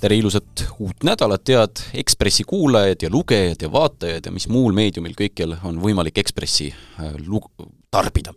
tere 0.00 0.16
ilusat 0.16 0.64
uut 0.78 1.04
nädalat, 1.04 1.48
head 1.48 1.82
Ekspressi 1.94 2.44
kuulajad 2.46 3.02
ja 3.02 3.10
lugejad 3.10 3.62
ja 3.62 3.72
vaatajad 3.72 4.26
ja 4.26 4.32
mis 4.32 4.48
muul 4.48 4.72
meediumil 4.76 5.16
kõikjal 5.18 5.56
on 5.66 5.80
võimalik 5.82 6.20
Ekspressi 6.22 6.68
äh, 6.70 7.16
lug-, 7.26 7.50
tarbida. 7.90 8.34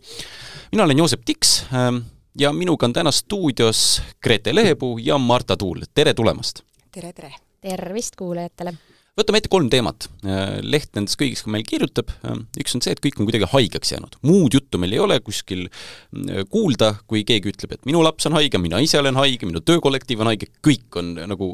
mina 0.72 0.84
olen 0.84 0.98
Joosep 0.98 1.24
Tiks 1.24 1.62
äh, 1.70 1.90
ja 2.38 2.52
minuga 2.52 2.86
on 2.86 2.92
täna 2.92 3.12
stuudios 3.12 4.02
Grete 4.22 4.54
Lehepuu 4.54 4.98
ja 4.98 5.18
Marta 5.18 5.56
Tuul, 5.56 5.86
tere 5.94 6.14
tulemast! 6.14 6.64
tere, 6.90 7.12
tere! 7.12 7.34
tervist 7.60 8.16
kuulajatele! 8.16 8.74
Võtame 9.18 9.42
ette 9.42 9.50
kolm 9.52 9.68
teemat. 9.72 10.06
Äh, 10.24 10.54
leht 10.64 10.94
nendest 10.96 11.18
kõigist 11.20 11.48
meil 11.52 11.64
kirjutab, 11.68 12.08
äh, 12.24 12.38
üks 12.62 12.76
on 12.76 12.82
see, 12.84 12.94
et 12.94 13.00
kõik 13.04 13.18
on 13.20 13.28
kuidagi 13.28 13.48
haigeks 13.52 13.92
jäänud. 13.92 14.16
muud 14.24 14.54
juttu 14.56 14.80
meil 14.80 14.94
ei 14.96 15.02
ole 15.04 15.18
kuskil 15.20 15.66
äh, 15.66 16.42
kuulda, 16.48 16.94
kui 17.10 17.24
keegi 17.28 17.52
ütleb, 17.52 17.74
et 17.76 17.84
minu 17.88 18.00
laps 18.04 18.26
on 18.30 18.36
haige, 18.38 18.60
mina 18.62 18.80
ise 18.80 19.00
olen 19.00 19.18
haige, 19.20 19.44
minu 19.48 19.60
töökollektiiv 19.60 20.22
on 20.24 20.30
haige, 20.32 20.48
kõik 20.64 20.96
on 21.00 21.12
nagu 21.28 21.48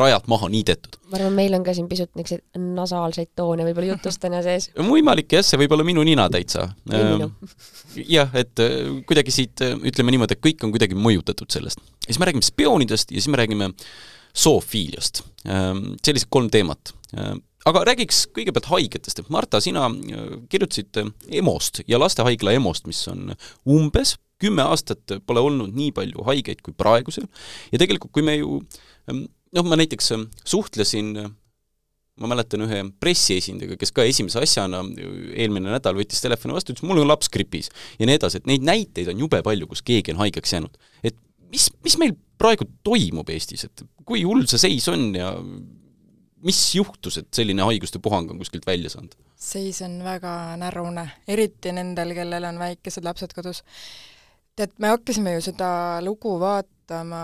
rajalt 0.00 0.26
maha 0.30 0.48
niidetud. 0.50 0.98
ma 1.12 1.20
arvan, 1.20 1.36
meil 1.36 1.54
on 1.54 1.66
ka 1.66 1.74
siin 1.76 1.86
pisut 1.90 2.10
niisuguseid 2.18 2.64
nasaalseid 2.74 3.30
toone 3.38 3.66
võib-olla 3.68 3.94
jutust 3.94 4.22
täna 4.22 4.42
sees. 4.42 4.70
võimalik 4.94 5.36
jah, 5.36 5.46
see 5.46 5.60
võib 5.60 5.76
olla 5.76 5.86
minu 5.86 6.02
nina 6.06 6.26
täitsa. 6.32 6.66
jah, 8.16 8.34
et 8.34 8.64
kuidagi 9.06 9.34
siit 9.34 9.62
ütleme 9.62 10.16
niimoodi, 10.16 10.34
et 10.34 10.42
kõik 10.42 10.66
on 10.66 10.74
kuidagi 10.74 10.98
mõjutatud 10.98 11.54
sellest. 11.54 11.78
ja 12.02 12.10
siis 12.10 12.18
me 12.18 12.30
räägime 12.30 12.46
spioonidest 12.50 13.14
ja 13.14 13.22
siis 13.22 13.30
me 13.30 13.38
räägime 13.38 13.70
äh, 13.70 13.86
zoofiiliast. 14.38 15.22
Ehm, 15.46 15.94
sellised 16.04 16.30
kolm 16.32 16.50
teemat. 16.52 16.94
Ehm, 17.16 17.42
aga 17.68 17.84
räägiks 17.90 18.24
kõigepealt 18.36 18.68
haigetest, 18.72 19.22
et 19.22 19.30
Marta, 19.32 19.60
sina 19.64 19.86
äh, 19.88 20.34
kirjutasid 20.52 21.00
äh, 21.00 21.12
EMO-st 21.40 21.84
ja 21.88 22.00
lastehaigla 22.02 22.56
EMO-st, 22.58 22.88
mis 22.90 23.04
on 23.12 23.34
umbes 23.64 24.16
kümme 24.42 24.64
aastat 24.66 25.14
pole 25.24 25.40
olnud 25.40 25.72
nii 25.76 25.92
palju 25.94 26.24
haigeid 26.26 26.60
kui 26.64 26.74
praegusel 26.76 27.28
ja 27.70 27.78
tegelikult, 27.78 28.12
kui 28.12 28.26
me 28.26 28.34
ju 28.40 28.58
ehm, 29.08 29.24
noh, 29.54 29.66
ma 29.70 29.78
näiteks 29.78 30.10
suhtlesin 30.42 31.14
ma 32.20 32.30
mäletan 32.30 32.62
ühe 32.62 32.80
pressiesindajaga, 33.02 33.78
kes 33.80 33.90
ka 33.94 34.04
esimese 34.06 34.42
asjana 34.42 34.82
eelmine 35.34 35.72
nädal 35.72 35.96
võttis 35.98 36.22
telefoni 36.22 36.54
vastu, 36.54 36.74
ütles 36.74 36.86
mul 36.86 37.02
on 37.02 37.10
laps 37.10 37.30
gripis 37.32 37.70
ja 37.98 38.06
nii 38.06 38.18
edasi, 38.20 38.38
et 38.38 38.50
neid 38.50 38.66
näiteid 38.66 39.10
on 39.10 39.24
jube 39.24 39.40
palju, 39.46 39.66
kus 39.70 39.82
keegi 39.86 40.14
on 40.14 40.22
haigeks 40.22 40.54
jäänud. 40.54 40.78
et 41.02 41.18
mis, 41.54 41.70
mis 41.86 41.96
meil 42.00 42.14
praegu 42.40 42.66
toimub 42.86 43.30
Eestis, 43.32 43.66
et 43.68 43.84
kui 44.06 44.24
hull 44.26 44.44
see 44.50 44.60
seis 44.66 44.88
on 44.92 45.08
ja 45.16 45.32
mis 46.44 46.60
juhtus, 46.76 47.18
et 47.20 47.30
selline 47.34 47.64
haiguste 47.64 48.00
puhang 48.04 48.28
on 48.32 48.40
kuskilt 48.42 48.66
välja 48.68 48.92
saanud? 48.92 49.14
seis 49.44 49.82
on 49.84 49.98
väga 50.04 50.54
närune, 50.60 51.04
eriti 51.28 51.72
nendel, 51.76 52.14
kellel 52.16 52.46
on 52.48 52.60
väikesed 52.60 53.04
lapsed 53.04 53.34
kodus. 53.36 53.62
tead, 54.56 54.72
me 54.80 54.92
hakkasime 54.94 55.34
ju 55.36 55.44
seda 55.44 55.68
lugu 56.04 56.38
vaatama 56.40 57.20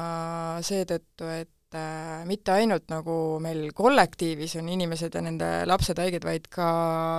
seetõttu, 0.66 1.30
et 1.32 1.78
äh, 1.78 2.20
mitte 2.28 2.52
ainult 2.52 2.88
nagu 2.92 3.14
meil 3.40 3.70
kollektiivis 3.76 4.58
on 4.60 4.68
inimesed 4.68 5.16
ja 5.16 5.24
nende 5.24 5.50
lapsed 5.70 6.00
haiged, 6.02 6.26
vaid 6.28 6.48
ka 6.52 6.70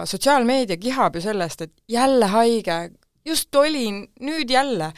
sotsiaalmeedia 0.09 0.77
kihab 0.81 1.17
ju 1.17 1.25
sellest, 1.25 1.65
et 1.65 1.73
jälle 1.89 2.29
haige, 2.33 2.81
just 3.25 3.55
olin, 3.55 4.03
nüüd 4.21 4.53
jälle 4.53 4.91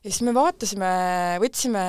ja 0.00 0.08
siis 0.08 0.22
me 0.24 0.32
vaatasime, 0.32 0.90
võtsime 1.42 1.80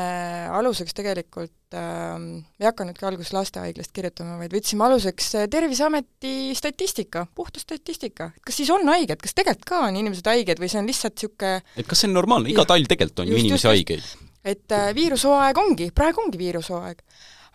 aluseks 0.51 0.95
tegelikult 0.97 1.77
äh,, 1.77 2.17
ei 2.59 2.67
hakanudki 2.67 3.05
alguses 3.07 3.31
lastehaiglast 3.35 3.93
kirjutama, 3.95 4.35
vaid 4.41 4.55
võtsime 4.55 4.83
aluseks 4.89 5.29
äh, 5.39 5.45
Terviseameti 5.51 6.51
statistika, 6.57 7.23
puhta 7.35 7.63
statistika. 7.63 8.31
kas 8.43 8.59
siis 8.59 8.71
on 8.75 8.83
haiged, 8.91 9.15
kas 9.21 9.35
tegelikult 9.37 9.69
ka 9.71 9.85
on 9.87 9.99
inimesed 10.01 10.27
haiged 10.27 10.59
või 10.59 10.71
see 10.71 10.81
on 10.81 10.91
lihtsalt 10.91 11.15
niisugune 11.15 11.53
et 11.79 11.87
kas 11.87 12.03
see 12.03 12.11
on 12.11 12.17
normaalne, 12.19 12.51
iga 12.51 12.67
talv 12.67 12.91
tegelikult 12.91 13.23
on 13.23 13.31
ju 13.31 13.39
inimesi 13.39 13.61
just, 13.61 13.71
haigeid? 13.71 14.09
et 14.43 14.75
äh, 14.75 14.89
viirushooaeg 14.97 15.63
ongi, 15.63 15.87
praegu 15.95 16.25
ongi 16.25 16.41
viirushooaeg. 16.41 16.99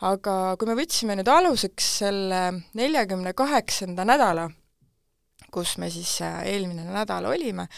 aga 0.09 0.39
kui 0.57 0.73
me 0.73 0.79
võtsime 0.81 1.19
nüüd 1.21 1.29
aluseks 1.33 1.91
selle 2.01 2.41
neljakümne 2.81 3.37
kaheksanda 3.37 4.09
nädala, 4.09 4.49
kus 5.53 5.77
me 5.77 5.93
siis 5.93 6.17
äh, 6.25 6.41
eelmine 6.49 6.89
nädal 6.89 7.29
olime, 7.29 7.69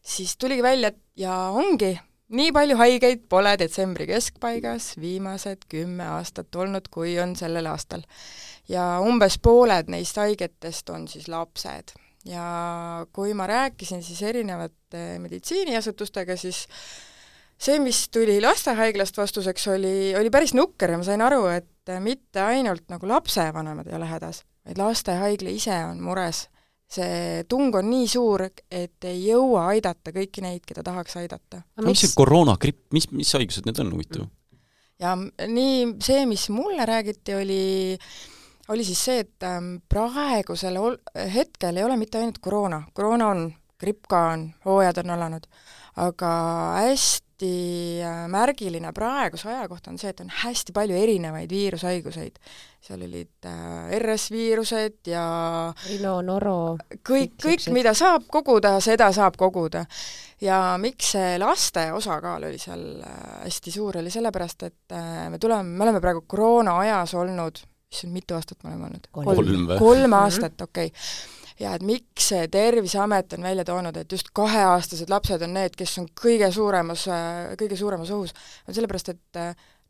siis 0.00 0.38
tuligi 0.40 0.64
välja, 0.64 0.88
et 0.88 1.02
ja 1.20 1.36
ongi, 1.52 1.92
nii 2.32 2.52
palju 2.52 2.76
haigeid 2.80 3.26
pole 3.28 3.54
detsembri 3.60 4.06
keskpaigas 4.08 4.94
viimased 5.00 5.66
kümme 5.68 6.06
aastat 6.16 6.54
olnud, 6.56 6.88
kui 6.90 7.18
on 7.20 7.34
sellel 7.36 7.66
aastal. 7.68 8.04
ja 8.68 9.00
umbes 9.04 9.36
pooled 9.38 9.90
neist 9.92 10.16
haigetest 10.16 10.90
on 10.90 11.08
siis 11.08 11.28
lapsed. 11.28 11.92
ja 12.24 13.06
kui 13.12 13.34
ma 13.34 13.46
rääkisin 13.46 14.02
siis 14.02 14.22
erinevate 14.22 15.18
meditsiiniasutustega, 15.18 16.36
siis 16.36 16.66
see, 17.58 17.78
mis 17.78 18.08
tuli 18.08 18.40
lastehaiglast 18.40 19.16
vastuseks, 19.16 19.68
oli, 19.68 20.14
oli 20.16 20.30
päris 20.30 20.54
nukker 20.54 20.90
ja 20.90 20.98
ma 20.98 21.04
sain 21.04 21.22
aru, 21.22 21.46
et 21.46 21.94
mitte 22.00 22.40
ainult 22.40 22.88
nagu 22.88 23.08
lapsevanemad 23.08 23.86
ei 23.86 23.96
ole 24.00 24.08
hädas, 24.08 24.44
vaid 24.64 24.80
lastehaigla 24.80 25.52
ise 25.52 25.76
on 25.84 26.00
mures 26.00 26.48
see 26.94 27.42
tung 27.50 27.74
on 27.76 27.88
nii 27.90 28.06
suur, 28.10 28.46
et 28.70 29.08
ei 29.08 29.18
jõua 29.28 29.68
aidata 29.74 30.12
kõiki 30.14 30.44
neid, 30.44 30.62
keda 30.66 30.84
tahaks 30.86 31.18
aidata. 31.22 31.64
no 31.80 31.88
mis 31.88 32.04
see 32.04 32.14
koroonagripp, 32.16 32.86
mis, 32.96 33.10
mis 33.12 33.32
haigused 33.36 33.66
need 33.68 33.80
on, 33.82 33.92
huvitav? 33.96 34.28
ja 35.02 35.16
nii, 35.18 35.96
see, 36.04 36.22
mis 36.30 36.48
mulle 36.54 36.86
räägiti, 36.88 37.34
oli 37.34 37.64
oli 38.68 38.84
siis 38.84 39.02
see, 39.04 39.18
et 39.24 39.44
ähm, 39.44 39.76
praegusel 39.88 40.78
ol-, 40.80 41.00
hetkel 41.34 41.76
ei 41.76 41.84
ole 41.84 41.98
mitte 42.00 42.20
ainult 42.20 42.40
koroona, 42.44 42.82
koroona 42.96 43.28
on, 43.34 43.44
gripp 43.80 44.08
ka 44.08 44.22
on, 44.32 44.48
hooajad 44.64 45.02
on 45.04 45.12
alanud, 45.16 45.46
aga 46.00 46.30
hästi 46.80 47.23
hästi 47.34 48.00
äh, 48.02 48.28
märgiline 48.28 48.92
praeguse 48.92 49.48
aja 49.48 49.68
kohta 49.68 49.90
on 49.90 49.98
see, 49.98 50.10
et 50.10 50.20
on 50.20 50.30
hästi 50.30 50.72
palju 50.72 50.94
erinevaid 50.94 51.50
viirushaiguseid. 51.50 52.38
seal 52.80 53.02
olid 53.02 53.46
äh, 53.46 53.98
RS-viirused 53.98 55.06
ja 55.06 55.72
Rino, 55.88 56.22
Noro 56.22 56.76
kõik, 57.02 57.34
kõik, 57.42 57.70
mida 57.72 57.94
saab 57.94 58.26
koguda, 58.28 58.78
seda 58.80 59.10
saab 59.12 59.36
koguda. 59.36 59.84
ja 60.40 60.76
miks 60.78 61.12
see 61.12 61.38
laste 61.38 61.92
osakaal 61.92 62.44
oli 62.44 62.58
seal 62.58 63.00
äh, 63.02 63.44
hästi 63.44 63.70
suur, 63.70 63.98
oli 63.98 64.10
sellepärast, 64.10 64.62
et 64.62 64.98
me 65.30 65.38
tuleme, 65.38 65.64
me 65.64 65.84
oleme 65.84 66.00
praegu 66.00 66.24
koroona 66.26 66.78
ajas 66.78 67.14
olnud, 67.14 67.58
issand, 67.90 68.12
mitu 68.12 68.34
aastat 68.34 68.62
me 68.62 68.70
oleme 68.70 68.86
olnud? 68.86 69.08
kolm, 69.10 69.34
kolm, 69.34 69.78
kolm 69.78 70.20
aastat, 70.22 70.60
okei 70.60 70.86
okay 70.86 71.42
ja 71.60 71.74
et 71.76 71.84
miks 71.86 72.30
see 72.32 72.48
Terviseamet 72.48 73.36
on 73.36 73.46
välja 73.46 73.64
toonud, 73.64 73.96
et 73.96 74.12
just 74.12 74.32
kaheaastased 74.34 75.10
lapsed 75.10 75.42
on 75.46 75.54
need, 75.54 75.76
kes 75.78 75.98
on 76.02 76.08
kõige 76.18 76.50
suuremas, 76.54 77.06
kõige 77.60 77.78
suuremas 77.78 78.10
ohus, 78.14 78.34
on 78.68 78.76
sellepärast, 78.76 79.14
et 79.14 79.44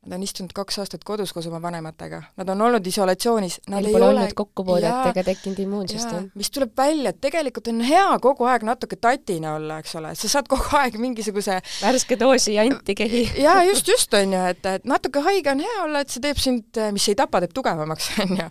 Nad 0.04 0.18
on 0.18 0.24
istunud 0.24 0.52
kaks 0.52 0.76
aastat 0.82 1.04
kodus 1.06 1.30
koos 1.32 1.46
oma 1.48 1.62
vanematega, 1.64 2.18
nad 2.36 2.50
on 2.52 2.60
olnud 2.66 2.84
isolatsioonis, 2.86 3.54
nad 3.72 3.80
Neil 3.80 3.94
ei 3.96 4.02
ole 4.04 4.24
kokkupuudet 4.36 5.08
ega 5.10 5.22
tekkinud 5.24 5.62
immuunsust, 5.64 6.10
mis 6.36 6.52
tuleb 6.52 6.74
välja, 6.76 7.14
et 7.14 7.22
tegelikult 7.24 7.70
on 7.72 7.80
hea 7.88 8.04
kogu 8.20 8.44
aeg 8.50 8.66
natuke 8.68 8.98
tatine 9.00 9.48
olla, 9.54 9.78
eks 9.80 9.96
ole, 9.96 10.12
sa 10.20 10.28
saad 10.28 10.50
kogu 10.50 10.76
aeg 10.76 10.98
mingisuguse 11.00 11.56
värske 11.80 12.18
doosi 12.20 12.58
antikehi. 12.60 13.22
jaa, 13.46 13.62
just, 13.70 13.88
just, 13.88 14.12
on 14.20 14.36
ju, 14.36 14.42
et, 14.52 14.68
et 14.74 14.84
natuke 14.88 15.24
haige 15.24 15.54
on 15.54 15.64
hea 15.64 15.80
olla, 15.86 16.04
et 16.04 16.12
see 16.12 16.24
teeb 16.26 16.42
sind, 16.42 16.84
mis 16.92 17.08
ei 17.08 17.16
tapa, 17.16 17.40
teeb 17.40 17.56
tugevamaks, 17.56 18.12
on 18.26 18.36
ju. 18.42 18.50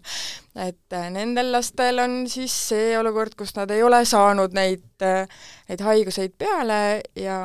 Et 0.56 0.94
äh, 0.94 1.08
nendel 1.14 1.52
lastel 1.52 2.02
on 2.04 2.24
siis 2.30 2.54
see 2.70 2.92
olukord, 3.00 3.34
kus 3.38 3.56
nad 3.58 3.72
ei 3.74 3.84
ole 3.84 4.04
saanud 4.06 4.54
neid, 4.54 4.86
äh, 5.02 5.26
neid 5.70 5.82
haiguseid 5.86 6.36
peale 6.38 7.02
ja 7.18 7.40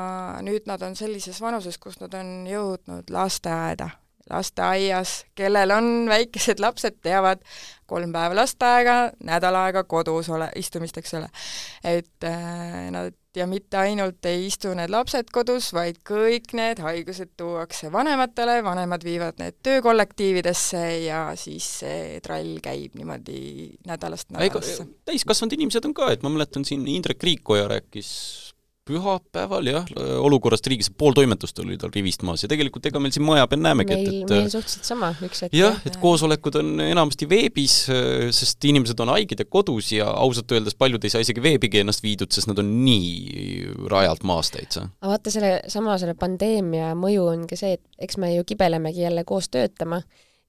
nüüd 0.45 0.69
nad 0.69 0.83
on 0.85 0.97
sellises 0.99 1.41
vanuses, 1.41 1.79
kus 1.81 2.01
nad 2.03 2.15
on 2.19 2.45
jõudnud 2.49 3.11
lasteaeda 3.15 3.91
lasteaias, 4.29 5.25
kellel 5.35 5.71
on 5.73 6.09
väikesed 6.09 6.61
lapsed, 6.61 6.99
teavad, 7.03 7.41
kolm 7.89 8.13
päeva 8.13 8.37
lasteaega, 8.37 8.97
nädal 9.25 9.57
aega 9.63 9.85
kodus 9.89 10.29
ole, 10.29 10.51
istumist, 10.61 10.99
eks 11.01 11.15
ole. 11.17 11.31
et 11.85 12.29
äh, 12.29 12.91
nad 12.93 13.17
ja 13.37 13.47
mitte 13.47 13.77
ainult 13.81 14.25
ei 14.29 14.47
istu 14.47 14.73
need 14.77 14.91
lapsed 14.93 15.31
kodus, 15.35 15.71
vaid 15.77 16.01
kõik 16.07 16.55
need 16.57 16.81
haigused 16.83 17.35
tuuakse 17.39 17.93
vanematele, 17.93 18.59
vanemad 18.65 19.05
viivad 19.05 19.41
need 19.43 19.59
töökollektiividesse 19.67 20.83
ja 21.05 21.23
siis 21.39 21.69
see 21.83 22.21
trall 22.25 22.59
käib 22.65 22.97
niimoodi 22.99 23.41
nädalast 23.89 24.33
nädalasse. 24.35 24.89
täiskasvanud 25.09 25.59
inimesed 25.59 25.89
on 25.89 25.97
ka, 25.97 26.13
et 26.13 26.25
ma 26.25 26.33
mäletan 26.33 26.65
siin 26.69 26.87
Indrek 26.89 27.23
Riikoja 27.23 27.69
rääkis 27.69 28.48
pühapäeval 28.89 29.71
jah, 29.71 29.89
olukorrast 30.25 30.67
riigis, 30.71 30.91
pool 30.91 31.17
toimetust 31.17 31.59
oli 31.63 31.79
tal 31.81 31.93
rivist 31.95 32.25
maas 32.27 32.45
ja 32.45 32.51
tegelikult 32.51 32.89
ega 32.91 33.03
meil 33.03 33.15
siin 33.15 33.27
maja 33.27 33.47
peal 33.51 33.63
näemegi, 33.65 33.95
et, 33.95 34.11
et 34.25 34.35
meil 34.35 34.51
suhteliselt 34.53 34.89
sama 34.89 35.11
üks 35.25 35.45
hetk. 35.45 35.57
jah, 35.57 35.79
et 35.89 35.99
koosolekud 36.03 36.61
on 36.63 36.75
enamasti 36.89 37.29
veebis, 37.31 37.79
sest 38.37 38.69
inimesed 38.69 39.01
on 39.05 39.13
haiged 39.15 39.45
ja 39.45 39.49
kodus 39.49 39.93
ja 39.95 40.09
ausalt 40.11 40.57
öeldes 40.57 40.79
paljud 40.79 41.05
ei 41.05 41.15
saa 41.15 41.25
isegi 41.25 41.45
veebigi 41.45 41.83
ennast 41.83 42.05
viidud, 42.05 42.33
sest 42.35 42.51
nad 42.51 42.61
on 42.63 42.73
nii 42.85 43.89
rajalt 43.93 44.25
maas 44.29 44.53
täitsa. 44.55 44.89
aga 45.03 45.15
vaata, 45.15 45.35
selle 45.35 45.53
sama, 45.71 45.99
selle 46.01 46.17
pandeemia 46.19 46.95
mõju 46.99 47.29
on 47.35 47.45
ka 47.51 47.59
see, 47.59 47.77
et 47.79 48.09
eks 48.09 48.21
me 48.23 48.33
ju 48.35 48.47
kibelemegi 48.49 49.05
jälle 49.05 49.27
koos 49.29 49.51
töötama 49.53 50.03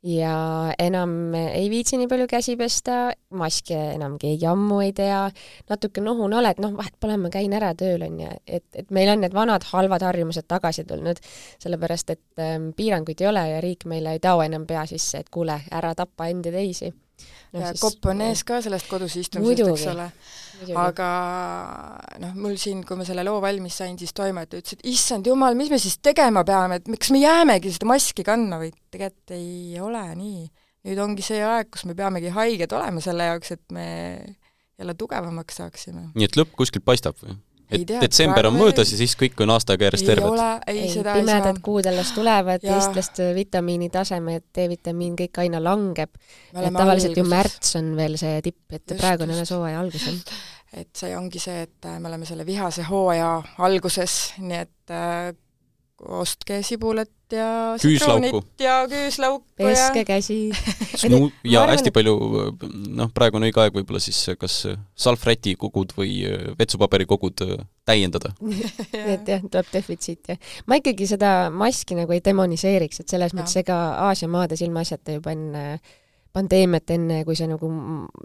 ja 0.04 0.74
enam 0.80 1.34
ei 1.36 1.70
viitsi 1.70 1.98
nii 2.00 2.08
palju 2.08 2.28
käsi 2.32 2.56
pesta, 2.60 3.10
maske 3.36 3.76
enam 3.96 4.16
keegi 4.22 4.48
ammu 4.48 4.80
ei 4.86 4.94
tea, 4.96 5.26
natuke 5.70 6.04
nohune 6.04 6.40
oled, 6.40 6.62
noh, 6.64 6.72
vahet 6.78 6.96
pole, 7.00 7.18
ma 7.20 7.32
käin 7.34 7.54
ära 7.56 7.74
tööl, 7.78 8.06
on 8.08 8.22
ju, 8.24 8.32
et, 8.48 8.66
et 8.80 8.96
meil 8.96 9.12
on 9.12 9.24
need 9.26 9.36
vanad 9.36 9.68
halvad 9.74 10.06
harjumused 10.08 10.48
tagasi 10.48 10.88
tulnud, 10.88 11.20
sellepärast 11.60 12.16
et 12.16 12.46
ähm, 12.46 12.72
piiranguid 12.78 13.22
ei 13.22 13.32
ole 13.32 13.46
ja 13.52 13.62
riik 13.66 13.86
meile 13.92 14.16
ei 14.16 14.24
tao 14.24 14.42
enam 14.46 14.68
pea 14.70 14.86
sisse, 14.90 15.26
et 15.26 15.30
kuule, 15.34 15.60
ära 15.72 15.94
tapa 16.00 16.32
end 16.32 16.48
ja 16.48 16.56
teisi 16.56 16.94
siis, 17.20 17.82
kopp 17.82 18.10
on 18.12 18.24
ees 18.28 18.44
ka 18.48 18.60
sellest 18.66 18.90
kodus 18.92 19.18
istumisest, 19.20 19.72
eks 19.74 19.86
ole. 19.94 20.08
aga 20.80 21.10
noh, 22.24 22.34
mul 22.40 22.58
siin, 22.62 22.84
kui 22.88 23.00
ma 23.00 23.08
selle 23.08 23.26
loo 23.28 23.40
valmis 23.44 23.80
sain, 23.82 23.98
siis 24.00 24.16
toimetaja 24.18 24.64
ütles, 24.64 24.80
et 24.80 24.88
issand 24.92 25.28
jumal, 25.30 25.58
mis 25.60 25.72
me 25.74 25.80
siis 25.82 26.00
tegema 26.04 26.44
peame, 26.48 26.82
et 26.82 26.90
miks 26.92 27.12
me 27.16 27.24
jäämegi 27.24 27.74
seda 27.76 27.90
maski 27.90 28.26
kandma 28.28 28.62
või 28.62 28.74
tegelikult 28.92 29.38
ei 29.38 29.80
ole 29.84 30.04
nii. 30.16 30.50
nüüd 30.90 31.00
ongi 31.04 31.26
see 31.26 31.42
aeg, 31.44 31.72
kus 31.74 31.86
me 31.90 31.96
peamegi 31.98 32.32
haiged 32.36 32.72
olema 32.76 33.04
selle 33.04 33.28
jaoks, 33.32 33.56
et 33.58 33.66
me 33.76 33.88
jälle 34.80 34.96
tugevamaks 34.96 35.60
saaksime. 35.60 36.10
nii 36.16 36.28
et 36.30 36.40
lõpp 36.40 36.56
kuskilt 36.60 36.86
paistab 36.88 37.18
või? 37.24 37.36
Et 37.70 37.86
tea, 37.88 38.02
detsember 38.02 38.48
on 38.50 38.56
möödas 38.58 38.92
ja 38.94 39.00
siis 39.00 39.16
kõik 39.20 39.40
on 39.44 39.54
aastaga 39.54 39.88
järjest 39.88 40.08
terved. 40.10 40.42
ei, 40.68 40.80
ei, 40.88 41.04
pimedad 41.06 41.60
kuud 41.66 41.90
alles 41.90 42.14
tulevad, 42.16 42.64
eestlaste 42.66 43.30
vitamiinitasemed, 43.38 44.48
D-vitamiin, 44.56 45.18
kõik 45.20 45.42
aina 45.44 45.62
langeb. 45.64 46.16
et 46.54 46.74
tavaliselt 46.74 47.14
alguses. 47.14 47.24
ju 47.24 47.28
märts 47.30 47.76
on 47.80 47.92
veel 48.00 48.18
see 48.22 48.40
tipp, 48.46 48.64
et 48.72 48.84
just, 48.86 49.02
praegu 49.02 49.28
on 49.28 49.36
alles 49.36 49.54
hooaja 49.54 49.84
algus, 49.84 50.08
jah. 50.08 50.42
et 50.82 50.90
see 51.04 51.14
ongi 51.18 51.44
see, 51.44 51.68
et 51.68 51.92
me 52.00 52.10
oleme 52.12 52.26
selle 52.30 52.48
vihase 52.48 52.88
hooaja 52.90 53.32
alguses, 53.68 54.18
nii 54.40 54.66
et 54.66 54.96
äh, 54.96 55.32
ostke 56.20 56.64
sibulat 56.66 57.12
ja 57.36 57.50
küüslauku 57.82 58.42
ja 58.62 58.76
küüslauku 58.90 59.46
peske 59.60 60.04
käsi 60.08 60.38
Snu- 61.02 61.30
ja 61.44 61.64
arvan, 61.64 61.76
hästi 61.76 61.94
palju, 61.96 62.16
noh, 62.96 63.12
praegu 63.16 63.40
on 63.40 63.48
õige 63.48 63.62
aeg 63.64 63.76
võib-olla 63.76 64.02
siis 64.04 64.22
kas 64.40 64.62
salvräti 64.98 65.56
kogud 65.60 65.94
või 65.98 66.24
vetsupaberi 66.60 67.08
kogud 67.10 67.44
täiendada 67.88 68.34
et 69.16 69.30
jah, 69.30 69.46
tuleb 69.46 69.72
defitsiit, 69.74 70.34
jah. 70.34 70.52
ma 70.70 70.80
ikkagi 70.82 71.08
seda 71.10 71.34
maski 71.54 71.98
nagu 72.00 72.16
ei 72.16 72.24
demoniseeriks, 72.26 73.04
et 73.04 73.16
selles 73.16 73.34
ja. 73.34 73.40
mõttes 73.40 73.60
ega 73.62 73.80
Aasia 74.10 74.30
maades 74.32 74.64
ilmaasjata 74.66 75.20
juba 75.20 75.34
enne 75.36 75.66
pandeemiat, 76.36 76.92
enne 76.94 77.24
kui 77.26 77.38
see 77.38 77.50
nagu 77.50 77.70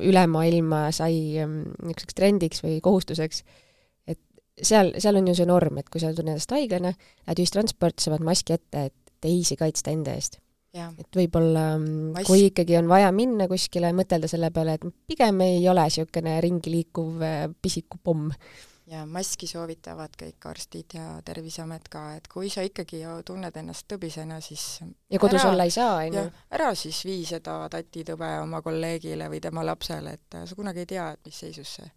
üle 0.04 0.24
maailma 0.30 0.86
sai 0.92 1.14
niisuguseks 1.40 2.16
trendiks 2.18 2.64
või 2.64 2.80
kohustuseks, 2.84 3.44
seal, 4.62 4.94
seal 4.98 5.18
on 5.18 5.28
ju 5.30 5.36
see 5.38 5.48
norm, 5.48 5.78
et 5.80 5.90
kui 5.90 6.02
sa 6.02 6.12
tunned 6.14 6.34
ennast 6.34 6.54
haigena, 6.54 6.94
lähed 7.26 7.42
ühistransporti, 7.42 8.06
sa 8.06 8.14
paned 8.14 8.28
maski 8.28 8.56
ette, 8.56 8.88
et 8.90 9.14
teisi 9.24 9.58
kaitsta 9.60 9.94
enda 9.94 10.16
eest. 10.18 10.40
et 10.74 11.16
võib-olla 11.16 11.64
mm, 11.78 12.12
Mask... 12.16 12.26
kui 12.26 12.48
ikkagi 12.48 12.76
on 12.80 12.90
vaja 12.90 13.12
minna 13.14 13.46
kuskile, 13.50 13.92
mõtelda 13.94 14.30
selle 14.30 14.50
peale, 14.54 14.76
et 14.78 14.86
pigem 15.06 15.42
ei 15.46 15.66
ole 15.70 15.84
niisugune 15.86 16.38
ringi 16.42 16.72
liikuv 16.72 17.22
äh, 17.22 17.44
pisikupomm. 17.62 18.32
ja 18.90 19.04
maski 19.08 19.46
soovitavad 19.46 20.16
kõik 20.18 20.48
arstid 20.50 20.96
ja 20.98 21.04
Terviseamet 21.24 21.86
ka, 21.88 22.02
et 22.18 22.26
kui 22.28 22.50
sa 22.50 22.66
ikkagi 22.66 23.04
tunned 23.24 23.54
ennast 23.56 23.86
tõbisena, 23.90 24.40
siis 24.44 24.82
ja 24.82 25.22
kodus 25.22 25.44
ära, 25.44 25.52
olla 25.52 25.68
ei 25.70 25.74
saa, 25.74 26.00
on 26.02 26.18
ju. 26.18 26.24
ära 26.58 26.72
siis 26.78 27.04
vii 27.06 27.22
seda 27.36 27.62
tatitõbe 27.70 28.34
oma 28.42 28.60
kolleegile 28.62 29.30
või 29.30 29.40
tema 29.40 29.64
lapsele, 29.64 30.18
et 30.18 30.42
sa 30.42 30.58
kunagi 30.58 30.84
ei 30.84 30.92
tea, 30.96 31.12
et 31.14 31.30
mis 31.30 31.38
seisus 31.46 31.78
see 31.78 31.94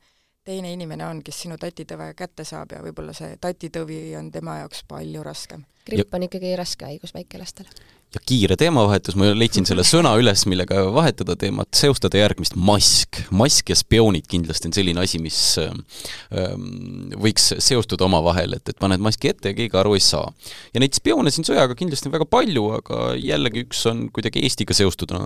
teine 0.47 0.71
inimene 0.71 1.05
on, 1.05 1.19
kes 1.23 1.41
sinu 1.43 1.57
tatitõve 1.59 2.13
kätte 2.15 2.45
saab 2.47 2.71
ja 2.71 2.79
võib-olla 2.85 3.15
see 3.17 3.35
tatitõvi 3.43 3.99
on 4.19 4.31
tema 4.31 4.61
jaoks 4.61 4.85
palju 4.87 5.23
raskem. 5.27 5.65
gripp 5.87 6.13
on 6.15 6.27
ikkagi 6.27 6.55
raske 6.59 6.87
haigus 6.87 7.13
väikelastel 7.15 7.67
ja 8.15 8.21
kiire 8.23 8.55
teemavahetus, 8.59 9.17
ma 9.19 9.33
leidsin 9.35 9.65
selle 9.67 9.83
sõna 9.87 10.13
üles, 10.19 10.45
millega 10.47 10.79
vahetada 10.95 11.35
teemat, 11.39 11.67
seostada 11.75 12.21
järgmist, 12.21 12.55
mask. 12.55 13.19
mask 13.35 13.73
ja 13.73 13.75
spioonid 13.75 14.29
kindlasti 14.31 14.69
on 14.69 14.75
selline 14.77 15.03
asi, 15.03 15.19
mis 15.19 15.39
ähm, 15.59 17.11
võiks 17.19 17.49
seostuda 17.63 18.07
omavahel, 18.07 18.55
et, 18.55 18.71
et 18.71 18.79
paned 18.79 19.03
maski 19.03 19.33
ette 19.33 19.51
ja 19.51 19.57
keegi 19.57 19.75
aru 19.81 19.97
ei 19.97 20.03
saa. 20.03 20.31
ja 20.71 20.83
neid 20.83 20.95
spioone 20.95 21.33
siin 21.35 21.47
sõjaga 21.49 21.75
kindlasti 21.75 22.07
on 22.07 22.15
väga 22.15 22.29
palju, 22.31 22.65
aga 22.79 23.01
jällegi 23.19 23.65
üks 23.67 23.83
on 23.91 24.07
kuidagi 24.15 24.45
Eestiga 24.47 24.75
seostuda, 24.77 25.19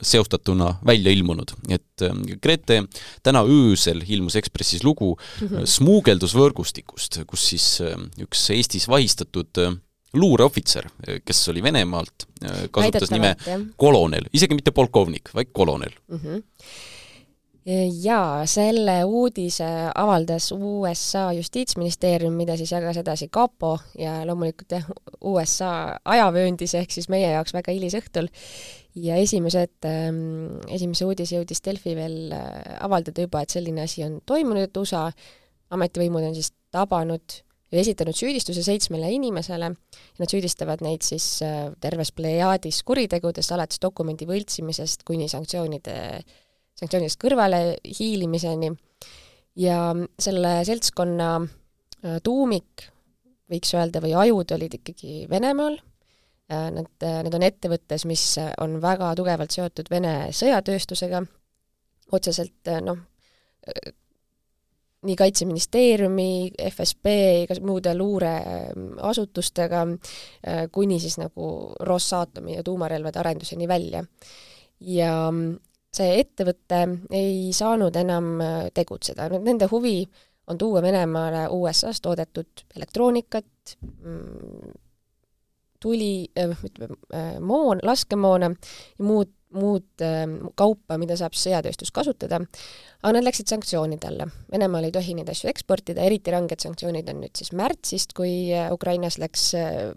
seostatuna 0.00 0.78
välja 0.86 1.12
ilmunud. 1.12 1.52
et 1.68 2.08
ähm, 2.08 2.24
Grete, 2.40 2.86
täna 3.22 3.44
öösel 3.44 4.00
ilmus 4.08 4.40
Ekspressis 4.40 4.84
lugu 4.84 5.12
mm 5.18 5.48
-hmm. 5.48 5.72
smuugeldusvõrgustikust, 5.76 7.20
kus 7.28 7.48
siis 7.52 7.68
äh, 7.84 7.98
üks 8.24 8.48
Eestis 8.50 8.88
vahistatud 8.88 9.60
äh, 9.60 9.76
luureohvitser, 10.14 10.88
kes 11.24 11.48
oli 11.52 11.62
Venemaalt, 11.62 12.26
kasutas 12.70 13.10
nime 13.14 13.34
kolonel, 13.76 14.28
isegi 14.32 14.56
mitte 14.56 14.74
polkovnik, 14.74 15.32
vaid 15.34 15.52
kolonel 15.52 15.94
mm. 16.08 16.20
-hmm 16.24 16.42
jaa, 18.02 18.44
selle 18.46 18.98
uudise 19.08 19.66
avaldas 19.94 20.50
USA 20.52 21.30
justiitsministeerium, 21.32 22.34
mida 22.36 22.58
siis 22.60 22.72
jagas 22.74 22.98
edasi 23.00 23.30
kapo 23.32 23.78
ja 23.98 24.18
loomulikult 24.28 24.74
jah, 24.76 24.90
USA 25.24 25.70
ajavööndis, 26.04 26.74
ehk 26.76 26.92
siis 26.92 27.08
meie 27.12 27.30
jaoks 27.32 27.56
väga 27.56 27.72
hilisõhtul. 27.72 28.28
ja 28.94 29.16
esimesed, 29.16 29.72
ähm, 29.88 30.60
esimese 30.70 31.06
uudise 31.08 31.40
jõudis 31.40 31.64
Delfi 31.64 31.96
veel 31.96 32.30
äh, 32.36 32.76
avaldada 32.84 33.24
juba, 33.24 33.40
et 33.42 33.50
selline 33.50 33.82
asi 33.82 34.04
on 34.04 34.20
toimunud, 34.26 34.68
et 34.68 34.76
USA 34.76 35.08
ametivõimud 35.74 36.28
on 36.28 36.36
siis 36.36 36.52
tabanud 36.70 37.40
ja 37.74 37.82
esitanud 37.82 38.16
süüdistuse 38.16 38.62
seitsmele 38.64 39.10
inimesele. 39.16 39.70
Ja 39.74 40.22
nad 40.22 40.30
süüdistavad 40.30 40.82
neid 40.84 41.04
siis 41.06 41.26
äh, 41.44 41.68
terves 41.82 42.12
plejaadis 42.14 42.82
kuritegudest, 42.86 43.52
alates 43.54 43.82
dokumendi 43.82 44.28
võltsimisest 44.30 45.04
kuni 45.08 45.28
sanktsioonide, 45.30 45.96
sanktsioonidest 46.80 47.20
kõrvale 47.22 47.62
hiilimiseni. 47.98 48.72
ja 49.56 49.94
selle 50.18 50.56
seltskonna 50.66 51.30
äh, 51.42 52.18
tuumik, 52.22 52.88
võiks 53.50 53.74
öelda, 53.76 54.00
või 54.02 54.14
ajud 54.18 54.54
olid 54.56 54.78
ikkagi 54.80 55.26
Venemaal, 55.30 55.78
äh, 56.50 56.70
Nad, 56.74 56.92
need 57.00 57.34
on 57.34 57.42
ettevõttes, 57.42 58.04
mis 58.06 58.36
on 58.60 58.78
väga 58.82 59.14
tugevalt 59.18 59.50
seotud 59.50 59.90
Vene 59.90 60.30
sõjatööstusega, 60.32 61.22
otseselt 62.12 62.70
noh, 62.84 62.98
nii 65.04 65.16
Kaitseministeeriumi, 65.16 66.50
FSB, 66.70 67.12
igas 67.44 67.60
muude 67.64 67.94
luureasutustega, 67.98 69.82
äh, 70.48 70.64
kuni 70.72 70.98
siis 71.00 71.18
nagu 71.20 71.48
Rossatomi 71.80 72.56
ja 72.58 72.64
tuumarelvade 72.64 73.20
arenduseni 73.20 73.68
välja. 73.68 74.04
ja 74.80 75.32
see 75.94 76.16
ettevõte 76.20 76.80
ei 77.14 77.52
saanud 77.54 77.96
enam 77.96 78.40
äh, 78.42 78.54
tegutseda, 78.74 79.28
nende 79.38 79.68
huvi 79.70 80.00
on 80.50 80.58
tuua 80.58 80.82
Venemaale 80.82 81.46
USA-s 81.54 82.02
toodetud 82.04 82.64
elektroonikat, 82.76 83.76
mm, 84.02 84.74
tuli, 85.80 86.26
äh, 86.38 86.58
ütleme, 86.64 86.98
moon, 87.40 87.80
laskemoona 87.82 88.50
ja 88.50 89.04
muud 89.04 89.32
muud 89.56 90.04
äh, 90.04 90.24
kaupa, 90.58 90.98
mida 91.00 91.16
saab 91.18 91.36
sõjatööstus 91.38 91.92
kasutada, 91.94 92.40
aga 93.02 93.12
nad 93.16 93.26
läksid 93.26 93.50
sanktsioonide 93.50 94.08
alla. 94.10 94.26
Venemaal 94.52 94.88
ei 94.88 94.94
tohi 94.94 95.16
neid 95.18 95.30
asju 95.32 95.50
eksportida, 95.52 96.04
eriti 96.04 96.34
ranged 96.34 96.64
sanktsioonid 96.64 97.08
on 97.12 97.22
nüüd 97.24 97.34
siis 97.38 97.54
märtsist, 97.56 98.16
kui 98.16 98.34
äh, 98.54 98.70
Ukrainas 98.74 99.18
läks 99.22 99.50
äh, 99.58 99.94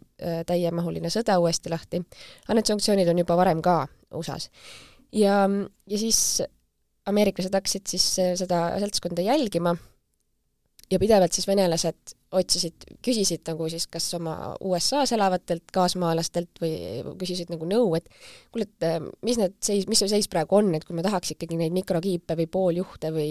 täiemahuline 0.50 1.12
sõda 1.14 1.40
uuesti 1.42 1.74
lahti, 1.74 2.04
aga 2.46 2.60
need 2.60 2.72
sanktsioonid 2.72 3.12
on 3.14 3.24
juba 3.24 3.38
varem 3.40 3.64
ka 3.66 3.84
USA-s. 4.18 4.50
ja, 5.16 5.44
ja 5.88 6.00
siis 6.00 6.42
ameeriklased 7.08 7.54
hakkasid 7.56 7.88
siis 7.88 8.08
seda 8.40 8.66
seltskonda 8.82 9.24
jälgima 9.24 9.78
ja 10.92 11.00
pidevalt 11.00 11.36
siis 11.36 11.48
venelased 11.48 12.16
otsisid, 12.38 12.88
küsisid 13.04 13.44
nagu 13.48 13.68
siis 13.72 13.88
kas 13.92 14.08
oma 14.18 14.54
USA-s 14.68 15.14
elavatelt 15.16 15.72
kaasmaalastelt 15.74 16.62
või 16.64 16.74
küsisid 17.20 17.52
nagu 17.54 17.68
nõu, 17.70 17.94
et 18.00 18.10
kuule, 18.52 18.68
et 18.68 18.88
äh, 18.88 18.98
mis 19.26 19.40
need 19.40 19.56
seis, 19.64 19.88
mis 19.92 20.02
see 20.04 20.12
seis 20.12 20.28
praegu 20.32 20.60
on, 20.60 20.74
et 20.76 20.88
kui 20.88 20.96
me 20.98 21.06
tahaks 21.06 21.36
ikkagi 21.36 21.60
neid 21.60 21.76
mikrokiipe 21.76 22.38
või 22.42 22.50
pooljuhte 22.52 23.14
või, 23.16 23.30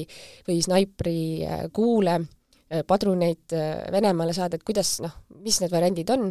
või 0.49 0.63
snaipri 0.65 1.19
äh, 1.45 1.67
kuule, 1.77 2.19
äh, 2.23 2.87
padruneid 2.89 3.57
Venemaale 3.93 4.37
saada, 4.37 4.57
et 4.57 4.67
kuidas 4.67 4.97
noh, 5.05 5.17
mis 5.45 5.61
need 5.63 5.73
variandid 5.73 6.13
on, 6.17 6.31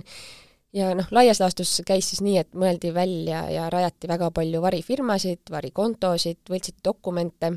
ja 0.75 0.91
noh, 0.97 1.09
laias 1.15 1.41
laastus 1.41 1.79
käis 1.87 2.09
siis 2.11 2.21
nii, 2.25 2.37
et 2.41 2.57
mõeldi 2.57 2.93
välja 2.95 3.45
ja 3.53 3.69
rajati 3.73 4.09
väga 4.09 4.31
palju 4.35 4.61
varifirmasid, 4.65 5.45
varikontosid, 5.53 6.41
võltsiti 6.49 6.85
dokumente 6.85 7.53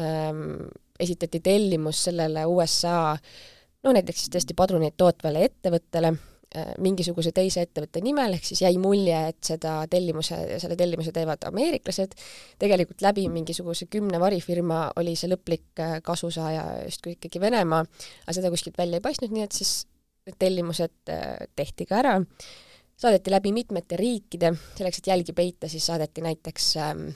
ähm,, 0.00 0.70
esitati 1.00 1.40
tellimus 1.40 2.04
sellele 2.08 2.44
USA 2.46 3.16
no 3.84 3.94
näiteks 3.96 4.24
siis 4.24 4.34
tõesti 4.34 4.56
padruneid 4.56 4.96
tootvale 5.00 5.42
ettevõttele 5.46 6.12
äh, 6.12 6.72
mingisuguse 6.82 7.32
teise 7.36 7.64
ettevõtte 7.64 8.02
nimel, 8.04 8.36
ehk 8.36 8.48
siis 8.50 8.62
jäi 8.64 8.74
mulje, 8.80 9.18
et 9.32 9.52
seda 9.52 9.76
tellimuse, 9.90 10.38
selle 10.62 10.76
tellimuse 10.80 11.14
teevad 11.16 11.46
ameeriklased, 11.50 12.16
tegelikult 12.60 13.04
läbi 13.06 13.28
mingisuguse 13.32 13.88
kümne 13.92 14.20
varifirma 14.22 14.82
oli 15.00 15.16
see 15.18 15.32
lõplik 15.32 15.82
äh, 15.82 15.98
kasusaaja 16.06 16.66
justkui 16.86 17.16
ikkagi 17.16 17.42
Venemaa, 17.42 17.84
aga 18.26 18.36
seda 18.36 18.52
kuskilt 18.52 18.78
välja 18.80 19.00
ei 19.00 19.06
paistnud, 19.06 19.32
nii 19.34 19.46
et 19.46 19.56
siis 19.56 19.80
need 20.28 20.36
tellimused 20.40 21.12
äh, 21.12 21.46
tehti 21.56 21.88
ka 21.88 22.02
ära. 22.02 22.18
saadeti 23.00 23.32
läbi 23.32 23.54
mitmete 23.56 23.96
riikide, 23.96 24.52
selleks, 24.76 25.00
et 25.00 25.06
jälgi 25.08 25.32
peita, 25.32 25.68
siis 25.72 25.86
saadeti 25.88 26.20
näiteks 26.20 26.66
ähm, 26.84 27.06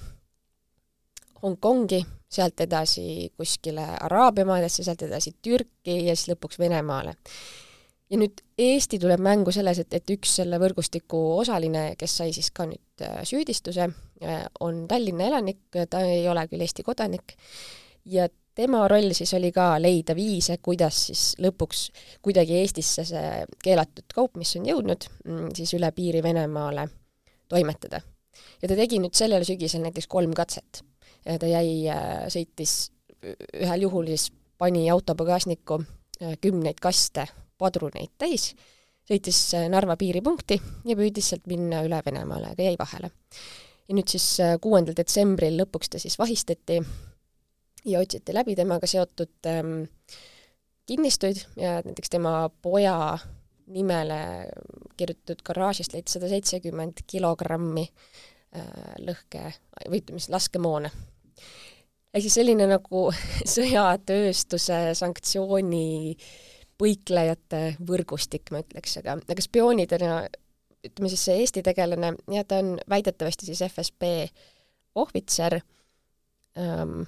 Hongkongi, 1.45 2.01
sealt 2.33 2.61
edasi 2.65 3.31
kuskile 3.37 3.85
Araabia 4.01 4.47
maadesse, 4.49 4.85
sealt 4.85 5.03
edasi 5.05 5.35
Türki 5.43 5.99
ja 6.07 6.17
siis 6.17 6.33
lõpuks 6.33 6.59
Venemaale. 6.59 7.15
ja 8.11 8.21
nüüd 8.21 8.41
Eesti 8.59 8.99
tuleb 9.01 9.21
mängu 9.25 9.53
selles, 9.53 9.79
et, 9.83 9.95
et 9.97 10.11
üks 10.15 10.37
selle 10.39 10.59
võrgustiku 10.63 11.21
osaline, 11.39 11.95
kes 11.99 12.17
sai 12.21 12.33
siis 12.37 12.51
ka 12.55 12.67
nüüd 12.71 13.03
äh, 13.03 13.21
süüdistuse, 13.27 13.89
äh, 14.23 14.45
on 14.61 14.85
Tallinna 14.89 15.29
elanik, 15.33 15.67
ta 15.91 16.01
ei 16.07 16.29
ole 16.29 16.47
küll 16.49 16.65
Eesti 16.65 16.85
kodanik, 16.87 17.37
ja 18.05 18.29
tema 18.55 18.85
roll 18.89 19.13
siis 19.17 19.35
oli 19.35 19.51
ka 19.53 19.75
leida 19.83 20.15
viise, 20.17 20.59
kuidas 20.63 21.01
siis 21.09 21.25
lõpuks 21.43 21.89
kuidagi 22.23 22.61
Eestisse 22.61 23.05
see 23.09 23.45
keelatud 23.65 24.15
kaup, 24.15 24.39
mis 24.41 24.55
on 24.61 24.69
jõudnud, 24.71 25.09
mm, 25.25 25.53
siis 25.59 25.75
üle 25.77 25.91
piiri 25.97 26.23
Venemaale 26.23 26.89
toimetada. 27.49 28.01
ja 28.63 28.69
ta 28.69 28.77
tegi 28.77 28.99
nüüd 29.03 29.15
sellel 29.15 29.45
sügisel 29.45 29.83
näiteks 29.85 30.07
kolm 30.11 30.33
katset. 30.35 30.83
Ta 31.25 31.49
jäi, 31.49 31.89
äh, 31.89 32.27
sõitis 32.33 32.91
ühel 33.25 33.87
juhul 33.87 34.11
siis, 34.13 34.29
pani 34.59 34.85
auto 34.93 35.17
pagasnikku 35.19 35.81
äh, 35.81 36.37
kümneid 36.41 36.81
kaste 36.83 37.27
padruneid 37.59 38.13
täis, 38.19 38.53
sõitis 39.09 39.41
äh, 39.57 39.69
Narva 39.73 39.97
piiripunkti 40.01 40.61
ja 40.85 40.97
püüdis 40.99 41.33
sealt 41.33 41.49
minna 41.51 41.83
üle 41.87 42.01
Venemaale, 42.07 42.53
aga 42.53 42.69
jäi 42.69 42.77
vahele. 42.81 43.11
ja 43.89 43.97
nüüd 43.97 44.09
siis 44.09 44.27
kuuendal 44.65 44.97
detsembril 44.97 45.59
lõpuks 45.61 45.91
ta 45.93 45.99
siis 46.01 46.19
vahistati 46.19 46.81
ja 47.85 48.01
otsiti 48.01 48.35
läbi 48.35 48.57
temaga 48.57 48.89
seotud 48.89 49.49
ähm, 49.49 49.83
kinnistuid 50.87 51.43
ja 51.57 51.81
näiteks 51.85 52.11
tema 52.11 52.51
poja 52.63 53.19
nimele 53.67 54.49
kirjutatud 54.97 55.43
garaažist 55.45 55.93
leiti 55.93 56.13
sada 56.13 56.29
seitsekümmend 56.29 57.05
kilogrammi 57.07 57.85
äh, 57.85 58.69
lõhke 59.05 59.51
või 59.89 60.01
ütleme 60.01 60.21
siis 60.21 60.33
laskemoona. 60.33 60.91
Ehk 62.15 62.25
siis 62.25 62.39
selline 62.39 62.69
nagu 62.71 63.09
sõjatööstuse 63.55 64.81
sanktsiooni 64.99 66.17
põiklejate 66.81 67.63
võrgustik, 67.87 68.51
ma 68.51 68.65
ütleks, 68.65 68.99
aga, 69.01 69.19
aga 69.31 69.45
spioonidena 69.45 70.25
ütleme 70.85 71.11
siis 71.13 71.23
see 71.29 71.39
Eesti 71.43 71.63
tegelane, 71.65 72.15
jah, 72.33 72.47
ta 72.47 72.59
on 72.63 72.75
väidetavasti 72.91 73.47
siis 73.49 73.63
FSB 73.67 74.11
ohvitser 75.01 75.61
ähm,, 76.59 77.05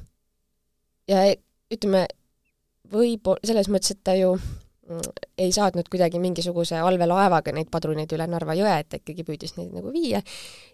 ja 1.11 1.27
ütleme, 1.73 2.07
võib, 2.93 3.29
selles 3.45 3.69
mõttes, 3.73 3.97
et 3.97 4.03
ta 4.07 4.15
ju 4.17 4.37
ei 5.39 5.51
saatnud 5.53 5.89
kuidagi 5.91 6.21
mingisuguse 6.23 6.79
allveelaevaga 6.79 7.53
neid 7.55 7.71
padruneid 7.73 8.13
üle 8.15 8.27
Narva 8.31 8.55
jõe, 8.55 8.71
et 8.71 8.89
ta 8.91 9.01
ikkagi 9.01 9.25
püüdis 9.27 9.57
neid 9.57 9.75
nagu 9.75 9.91
viia, 9.95 10.21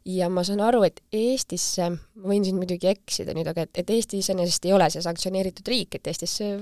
ja 0.09 0.29
ma 0.33 0.45
saan 0.45 0.61
aru, 0.65 0.83
et 0.89 1.01
Eestisse, 1.17 1.89
ma 1.95 2.33
võin 2.33 2.45
siin 2.45 2.59
muidugi 2.61 2.91
eksida 2.93 3.35
nüüd, 3.37 3.49
aga 3.49 3.65
et, 3.67 3.73
et 3.81 3.93
Eesti 3.97 4.21
iseenesest 4.21 4.69
ei 4.69 4.77
ole 4.77 4.91
see 4.93 5.05
sanktsioneeritud 5.05 5.73
riik, 5.73 5.97
et 5.97 6.13
Eestisse 6.13 6.53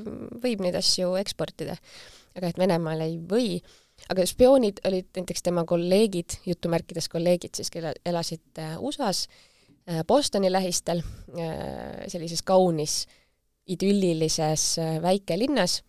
võib 0.42 0.62
neid 0.64 0.78
asju 0.78 1.16
eksportida. 1.20 1.76
aga 2.38 2.52
et 2.52 2.58
Venemaale 2.60 3.08
ei 3.10 3.18
või, 3.18 3.58
aga 4.08 4.24
spioonid 4.26 4.80
olid 4.86 5.10
näiteks 5.16 5.42
tema 5.42 5.64
kolleegid, 5.68 6.38
jutumärkides 6.46 7.10
kolleegid 7.10 7.58
siis, 7.58 7.70
kelle 7.74 7.96
elasid 8.06 8.62
äh, 8.62 8.76
USA-s, 8.78 9.26
äh, 9.90 10.04
Bostoni 10.06 10.52
lähistel, 10.52 11.02
äh, 11.34 12.06
sellises 12.08 12.46
kaunis 12.46 13.02
idüllilises 13.70 14.76
väikelinnas 15.02 15.80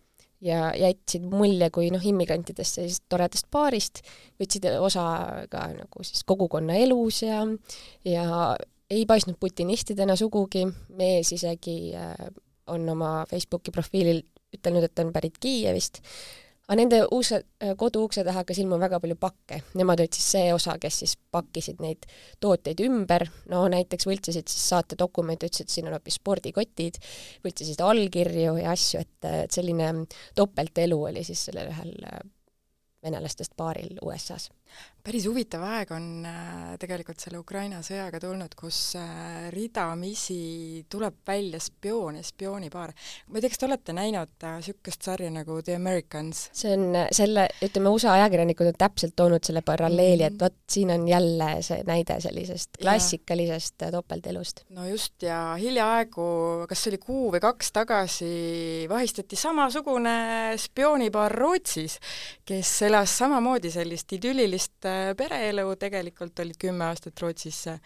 ja 0.42 0.72
jätsid 0.76 1.24
mulje 1.30 1.70
kui 1.74 1.90
noh, 1.94 2.02
immigrantidest 2.02 2.78
sellisest 2.78 3.06
toredast 3.12 3.48
paarist, 3.52 4.02
võtsid 4.42 4.66
osa 4.82 5.04
ka 5.52 5.68
nagu 5.76 6.06
siis 6.06 6.24
kogukonna 6.26 6.76
elus 6.82 7.22
ja 7.22 7.44
ja 8.08 8.26
ei 8.92 9.06
paistnud 9.08 9.38
putinistidena 9.40 10.16
sugugi, 10.20 10.66
mees 10.98 11.32
isegi 11.32 11.94
äh, 11.96 12.26
on 12.72 12.88
oma 12.92 13.22
Facebooki 13.30 13.72
profiilil 13.74 14.22
ütelnud, 14.52 14.84
et 14.84 15.00
on 15.00 15.12
pärit 15.14 15.38
Kiievist, 15.40 16.02
aga 16.72 16.78
nende 16.80 16.98
ukse, 17.12 17.42
kodu 17.76 18.06
ukse 18.06 18.22
taha 18.24 18.40
hakkas 18.40 18.62
ilmuma 18.62 18.86
väga 18.86 19.00
palju 19.02 19.16
pakke. 19.20 19.58
Nemad 19.76 20.00
olid 20.00 20.16
siis 20.16 20.28
see 20.34 20.52
osa, 20.54 20.78
kes 20.80 21.00
siis 21.02 21.12
pakkisid 21.34 21.82
neid 21.84 22.06
tooteid 22.40 22.80
ümber, 22.86 23.26
no 23.52 23.66
näiteks 23.72 24.08
võltsisid 24.08 24.48
siis 24.48 24.70
saatedokumente, 24.72 25.50
ütlesid, 25.50 25.68
siin 25.68 25.90
on 25.90 25.98
hoopis 25.98 26.16
spordikotid, 26.16 26.96
võltsisid 27.44 27.84
allkirju 27.84 28.56
ja 28.62 28.72
asju, 28.72 29.02
et, 29.04 29.28
et 29.44 29.52
selline 29.52 29.92
topeltelu 30.38 30.96
oli 31.10 31.26
siis 31.28 31.44
sellel 31.50 31.68
ühel 31.74 31.92
venelastest 33.04 33.52
paaril 33.58 34.00
USA-s 34.00 34.48
päris 35.02 35.24
huvitav 35.26 35.64
aeg 35.66 35.90
on 35.96 36.04
äh, 36.28 36.74
tegelikult 36.80 37.18
selle 37.22 37.40
Ukraina 37.42 37.80
sõjaga 37.82 38.20
tulnud, 38.22 38.52
kus 38.58 38.94
äh, 38.98 39.48
ridamisi 39.50 40.84
tuleb 40.90 41.16
välja 41.26 41.58
spioon 41.62 42.20
ja 42.20 42.26
spioonipaar. 42.26 42.92
ma 43.26 43.38
ei 43.38 43.42
tea, 43.42 43.50
kas 43.50 43.62
te 43.62 43.66
olete 43.66 43.96
näinud 43.96 44.46
niisugust 44.46 45.00
äh, 45.00 45.06
sarja 45.10 45.30
nagu 45.34 45.58
The 45.62 45.74
Americans? 45.74 46.44
see 46.54 46.76
on 46.76 47.00
selle, 47.10 47.48
ütleme, 47.66 47.90
USA 47.90 48.14
ajakirjanikud 48.20 48.70
on 48.70 48.78
täpselt 48.78 49.16
toonud 49.18 49.42
selle 49.42 49.64
paralleeli 49.66 50.28
et 50.28 50.38
vot 50.38 50.54
siin 50.70 50.94
on 50.94 51.08
jälle 51.10 51.50
see 51.66 51.82
näide 51.88 52.20
sellisest 52.22 52.78
klassikalisest 52.78 53.88
topeltelust. 53.90 54.64
no 54.70 54.86
just, 54.86 55.16
ja 55.26 55.56
hiljaaegu, 55.58 56.28
kas 56.70 56.84
see 56.84 56.94
oli 56.94 57.02
kuu 57.02 57.24
või 57.34 57.42
kaks 57.42 57.74
tagasi, 57.74 58.30
vahistati 58.90 59.40
samasugune 59.40 60.14
spioonipaar 60.62 61.34
Rootsis, 61.42 61.98
kes 62.46 62.76
elas 62.86 63.18
samamoodi 63.18 63.74
sellist 63.74 64.14
idüllilist 64.14 64.91
pereelu, 65.16 65.76
tegelikult 65.80 66.42
olid 66.44 66.58
kümme 66.60 66.86
aastat 66.88 67.20
Rootsis 67.22 67.66
äh, 67.72 67.80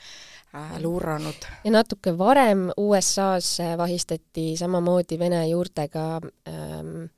luuranud. 0.82 1.48
ja 1.64 1.72
natuke 1.74 2.16
varem 2.18 2.68
USA-s 2.76 3.60
äh, 3.64 3.76
vahistati 3.78 4.52
samamoodi 4.58 5.18
vene 5.18 5.44
juurtega 5.48 6.06
ähm, 6.48 7.08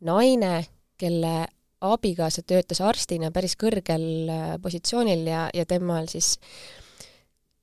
naine, 0.00 0.54
kelle 1.00 1.34
abikaasa 1.80 2.42
töötas 2.44 2.80
arstina 2.84 3.30
päris 3.32 3.56
kõrgel 3.56 4.28
positsioonil 4.62 5.26
ja, 5.30 5.46
ja 5.54 5.64
temal 5.66 6.10
siis 6.12 6.34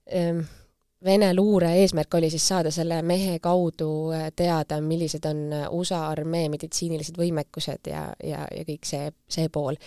ähm, 0.10 0.42
Vene 1.06 1.28
luure 1.36 1.76
eesmärk 1.78 2.16
oli 2.18 2.30
siis 2.34 2.48
saada 2.50 2.72
selle 2.74 3.04
mehe 3.06 3.36
kaudu 3.40 4.10
äh, 4.18 4.32
teada, 4.36 4.80
millised 4.82 5.28
on 5.30 5.44
äh, 5.54 5.68
USA 5.70 6.00
armee 6.10 6.48
meditsiinilised 6.50 7.20
võimekused 7.22 7.92
ja, 7.92 8.08
ja, 8.26 8.48
ja 8.50 8.64
kõik 8.66 8.90
see, 8.90 9.12
see 9.30 9.52
pool. 9.54 9.78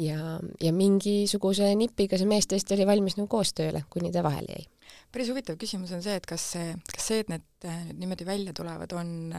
ja, 0.00 0.38
ja 0.64 0.72
mingisuguse 0.72 1.68
nipiga 1.76 2.16
see 2.16 2.30
mees 2.30 2.48
tõesti 2.48 2.78
oli 2.78 2.88
valmis 2.88 3.18
nagu 3.20 3.28
koostööle, 3.28 3.84
kuni 3.92 4.08
ta 4.14 4.24
vahele 4.24 4.56
jäi. 4.56 4.66
päris 5.12 5.28
huvitav 5.34 5.60
küsimus 5.60 5.92
on 5.92 6.00
see, 6.00 6.16
et 6.16 6.24
kas 6.32 6.48
see, 6.56 6.72
kas 6.88 7.12
see, 7.12 7.20
et 7.26 7.36
need 7.36 7.68
äh, 7.68 7.84
nüüd 7.90 8.00
niimoodi 8.06 8.32
välja 8.32 8.56
tulevad, 8.56 8.96
on, 8.96 9.34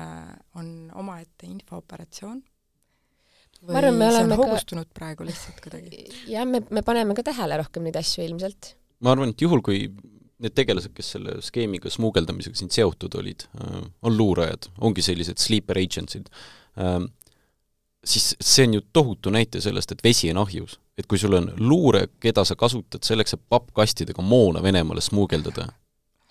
on 0.62 0.74
omaette 0.94 1.50
infooperatsioon? 1.50 2.44
või 3.66 3.82
arvan, 3.82 4.12
see 4.12 4.26
on 4.30 4.42
hoogustunud 4.46 4.94
ka... 4.94 5.00
praegu 5.02 5.26
lihtsalt 5.26 5.58
kuidagi? 5.66 6.06
jah, 6.30 6.46
me, 6.46 6.62
me 6.70 6.86
paneme 6.86 7.18
ka 7.18 7.26
tähele 7.34 7.64
rohkem 7.66 7.90
neid 7.90 7.98
asju 7.98 8.30
ilmselt. 8.30 8.76
ma 9.02 9.18
arvan, 9.18 9.34
et 9.34 9.42
juhul, 9.42 9.66
kui 9.66 9.88
need 10.44 10.56
tegelased, 10.56 10.92
kes 10.96 11.14
selle 11.16 11.38
skeemiga 11.44 11.92
smuugeldamisega 11.92 12.60
siin 12.60 12.72
seotud 12.74 13.16
olid, 13.20 13.48
äh, 13.62 13.78
on 14.02 14.18
luurajad, 14.18 14.70
ongi 14.84 15.06
sellised 15.06 15.40
sleeper 15.42 15.80
agents'id, 15.80 16.28
ähm, 16.82 17.10
siis 18.06 18.34
see 18.42 18.68
on 18.68 18.78
ju 18.78 18.84
tohutu 18.94 19.32
näite 19.34 19.62
sellest, 19.64 19.96
et 19.96 20.04
vesi 20.04 20.32
on 20.34 20.44
ahjus. 20.44 20.80
et 20.96 21.08
kui 21.12 21.20
sul 21.20 21.34
on 21.36 21.50
luure, 21.60 22.06
keda 22.24 22.46
sa 22.48 22.56
kasutad 22.56 23.04
selleks, 23.04 23.34
et 23.36 23.42
pappkastidega 23.52 24.24
moona 24.24 24.62
Venemaale 24.64 25.02
smuugeldada, 25.04 25.66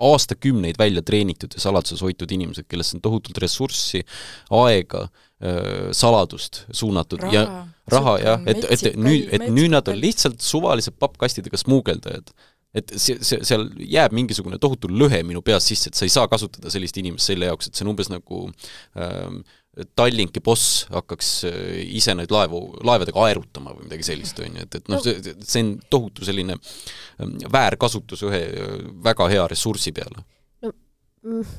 aastakümneid 0.01 0.79
välja 0.79 1.03
treenitud 1.03 1.53
ja 1.53 1.61
saladuses 1.61 2.01
hoitud 2.01 2.33
inimesed, 2.33 2.65
kellesse 2.69 2.97
on 2.97 3.03
tohutult 3.05 3.39
ressurssi, 3.45 4.01
aega, 4.51 5.03
äh, 5.45 5.91
saladust 5.93 6.63
suunatud 6.73 7.21
raha, 7.27 7.35
ja 7.35 7.45
raha 7.93 8.17
jah, 8.23 8.49
et, 8.49 8.65
et 8.65 8.97
nüüd, 8.97 9.29
et 9.37 9.45
nüüd 9.53 9.75
nad 9.77 9.89
on 9.93 10.01
lihtsalt 10.01 10.41
suvalised 10.41 10.97
pappkastidega 10.99 11.61
smuugeldajad 11.61 12.33
et 12.75 12.95
see, 12.99 13.19
see, 13.23 13.41
seal 13.47 13.69
jääb 13.79 14.15
mingisugune 14.17 14.59
tohutu 14.63 14.91
lõhe 14.91 15.21
minu 15.27 15.43
peas 15.47 15.67
sisse, 15.71 15.91
et 15.91 15.99
sa 15.99 16.07
ei 16.07 16.13
saa 16.13 16.27
kasutada 16.31 16.73
sellist 16.73 16.97
inimest 17.01 17.31
selle 17.31 17.51
jaoks, 17.51 17.69
et 17.71 17.79
see 17.79 17.87
on 17.87 17.93
umbes 17.95 18.11
nagu 18.13 18.47
ähm, 18.99 19.45
Tallinki 19.99 20.39
boss 20.45 20.85
hakkaks 20.95 21.29
äh, 21.49 21.55
ise 21.99 22.15
neid 22.19 22.35
laevu, 22.35 22.61
laevadega 22.87 23.23
aerutama 23.29 23.75
või 23.75 23.89
midagi 23.89 24.07
sellist, 24.11 24.39
on 24.43 24.59
ju, 24.59 24.67
et, 24.67 24.79
et 24.81 24.91
noh, 24.91 25.03
see, 25.03 25.37
see 25.43 25.65
on 25.65 25.73
tohutu 25.91 26.27
selline 26.27 26.59
ähm, 26.59 27.39
väärkasutus 27.53 28.27
ühe 28.27 28.43
äh, 28.51 28.75
väga 29.07 29.31
hea 29.33 29.47
ressursi 29.51 29.95
peale. 29.95 30.27
no 30.65 30.75
mm, 30.75 31.57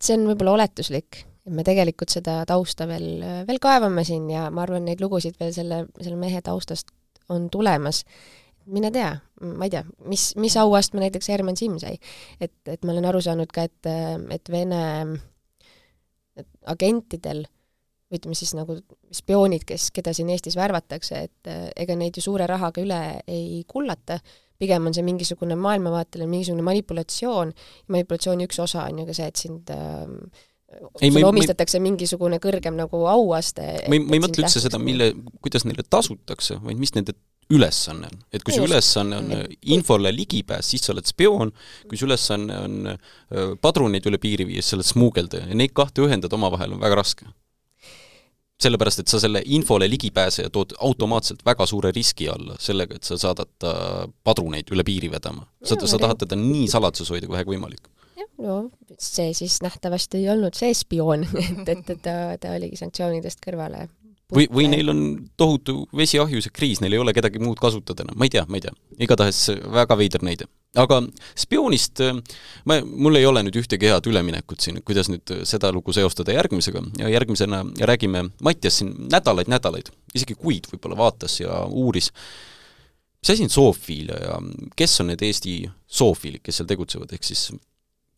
see 0.00 0.16
on 0.18 0.28
võib-olla 0.32 0.58
oletuslik, 0.58 1.24
et 1.44 1.56
me 1.56 1.64
tegelikult 1.66 2.12
seda 2.12 2.40
tausta 2.48 2.88
veel, 2.88 3.20
veel 3.48 3.60
kaevame 3.60 4.04
siin 4.08 4.30
ja 4.32 4.48
ma 4.52 4.64
arvan, 4.64 4.88
neid 4.88 5.04
lugusid 5.04 5.36
veel 5.40 5.52
selle, 5.56 5.84
selle 6.00 6.20
mehe 6.20 6.40
taustast 6.44 6.92
on 7.32 7.48
tulemas 7.52 8.04
mine 8.66 8.90
tea, 8.94 9.10
ma 9.44 9.66
ei 9.68 9.72
tea, 9.74 9.84
mis, 10.10 10.30
mis 10.40 10.56
auastme 10.60 11.02
näiteks 11.02 11.28
Herman 11.32 11.58
Simm 11.60 11.78
sai. 11.82 11.98
et, 12.40 12.56
et 12.70 12.84
ma 12.84 12.94
olen 12.94 13.08
aru 13.10 13.20
saanud 13.24 13.52
ka, 13.52 13.66
et, 13.68 13.90
et 14.34 14.52
Vene 14.52 14.84
et 16.38 16.48
agentidel 16.70 17.44
ütleme 18.14 18.36
siis 18.38 18.52
nagu 18.54 18.76
spioonid, 19.14 19.64
kes, 19.66 19.88
keda 19.94 20.12
siin 20.14 20.30
Eestis 20.30 20.56
värvatakse, 20.58 21.20
et 21.26 21.52
ega 21.80 21.96
neid 21.98 22.14
ju 22.18 22.22
suure 22.22 22.46
rahaga 22.46 22.82
üle 22.82 23.00
ei 23.30 23.62
kullata, 23.70 24.20
pigem 24.60 24.86
on 24.86 24.94
see 24.94 25.04
mingisugune 25.06 25.56
maailmavaateline, 25.58 26.28
mingisugune 26.30 26.64
manipulatsioon, 26.66 27.52
manipulatsiooni 27.90 28.46
üks 28.46 28.60
osa 28.62 28.86
on 28.90 29.02
ju 29.02 29.06
ka 29.08 29.16
see, 29.18 29.30
et 29.32 29.40
sind 29.40 29.72
äh, 29.74 30.04
ei, 31.00 31.10
sulle 31.10 31.26
omistatakse 31.26 31.80
ma, 31.80 31.88
mingisugune 31.88 32.38
kõrgem 32.42 32.78
nagu 32.78 33.02
auaste. 33.10 33.66
ma 33.88 33.98
ei, 33.98 34.04
ma 34.04 34.18
ei 34.18 34.22
mõtle 34.22 34.44
üldse 34.44 34.62
seda, 34.62 34.78
mille, 34.82 35.10
kuidas 35.42 35.66
neile 35.66 35.86
tasutakse, 35.86 36.60
vaid 36.62 36.80
mis 36.80 36.94
nende 36.94 37.16
ülesanne 37.52 38.08
on. 38.10 38.24
et 38.32 38.44
kui 38.44 38.54
su 38.56 38.64
ülesanne 38.64 39.20
on 39.20 39.30
infole 39.76 40.12
ligipääs, 40.14 40.72
siis 40.72 40.84
sa 40.86 40.92
oled 40.94 41.08
spioon, 41.08 41.52
kui 41.88 42.00
su 42.00 42.08
ülesanne 42.08 42.58
on 42.64 42.92
äh, 42.94 43.54
padruneid 43.60 44.06
üle 44.10 44.20
piiri 44.22 44.46
viia, 44.48 44.62
siis 44.62 44.74
sa 44.74 44.78
oled 44.78 44.90
smuugeldaja 44.90 45.48
ja 45.50 45.58
neid 45.58 45.74
kahte 45.76 46.04
ühendada 46.04 46.38
omavahel 46.38 46.76
on 46.76 46.84
väga 46.84 47.00
raske. 47.02 47.26
sellepärast, 48.64 49.00
et 49.02 49.10
sa 49.10 49.18
selle 49.20 49.42
infole 49.44 49.88
ligipääseja 49.90 50.50
tood 50.50 50.76
automaatselt 50.78 51.42
väga 51.44 51.66
suure 51.66 51.90
riski 51.92 52.28
alla 52.30 52.54
sellega, 52.62 52.94
et 52.94 53.04
sa 53.04 53.18
saadad 53.18 53.50
ta 53.58 53.74
padruneid 54.24 54.70
üle 54.72 54.84
piiri 54.86 55.10
vedama. 55.10 55.48
sa, 55.64 55.76
sa 55.76 55.98
tahad 55.98 56.22
teda 56.22 56.38
nii 56.38 56.68
saladuses 56.70 57.10
hoida 57.10 57.26
kui 57.26 57.36
vähegi 57.36 57.56
võimalik 57.56 57.90
no 58.38 58.70
see 58.98 59.32
siis 59.34 59.60
nähtavasti 59.62 60.22
ei 60.22 60.30
olnud 60.32 60.56
see 60.58 60.74
spioon 60.74 61.26
et, 61.44 61.68
et, 61.68 61.90
et 61.90 62.02
ta, 62.02 62.16
ta 62.40 62.54
oligi 62.56 62.78
sanktsioonidest 62.80 63.42
kõrvale 63.44 63.88
või, 64.34 64.46
või 64.52 64.66
neil 64.70 64.90
on 64.92 65.00
tohutu 65.38 65.84
vesiahjus 65.96 66.48
ja 66.48 66.52
kriis, 66.54 66.80
neil 66.82 66.96
ei 66.96 67.02
ole 67.02 67.14
kedagi 67.16 67.40
muud 67.42 67.60
kasutada 67.62 68.04
enam, 68.04 68.16
ma 68.18 68.26
ei 68.26 68.32
tea, 68.34 68.44
ma 68.48 68.58
ei 68.58 68.64
tea. 68.64 68.74
igatahes 69.06 69.40
väga 69.74 69.96
veider 69.98 70.24
näide. 70.26 70.48
aga 70.80 71.00
spioonist 71.38 72.02
ma, 72.66 72.80
mul 72.84 73.20
ei 73.20 73.26
ole 73.26 73.44
nüüd 73.46 73.58
ühtegi 73.60 73.90
head 73.90 74.08
üleminekut 74.10 74.64
siin, 74.64 74.80
kuidas 74.86 75.10
nüüd 75.12 75.34
seda 75.46 75.70
lugu 75.74 75.94
seostada 75.94 76.34
järgmisega 76.34 76.82
ja 77.02 77.12
järgmisena 77.14 77.62
räägime, 77.90 78.26
Mattias 78.42 78.80
siin 78.80 78.94
nädalaid-nädalaid, 79.12 79.92
isegi 80.14 80.34
kuid 80.38 80.66
võib-olla 80.72 80.98
vaatas 80.98 81.38
ja 81.40 81.62
uuris, 81.70 82.10
mis 83.22 83.36
asi 83.36 83.46
on 83.46 83.54
zoofiilia 83.54 84.18
ja 84.26 84.40
kes 84.76 84.98
on 85.00 85.12
need 85.12 85.22
Eesti 85.22 85.62
zoofiilid, 86.00 86.42
kes 86.44 86.60
seal 86.60 86.68
tegutsevad, 86.68 87.14
ehk 87.14 87.24
siis 87.24 87.48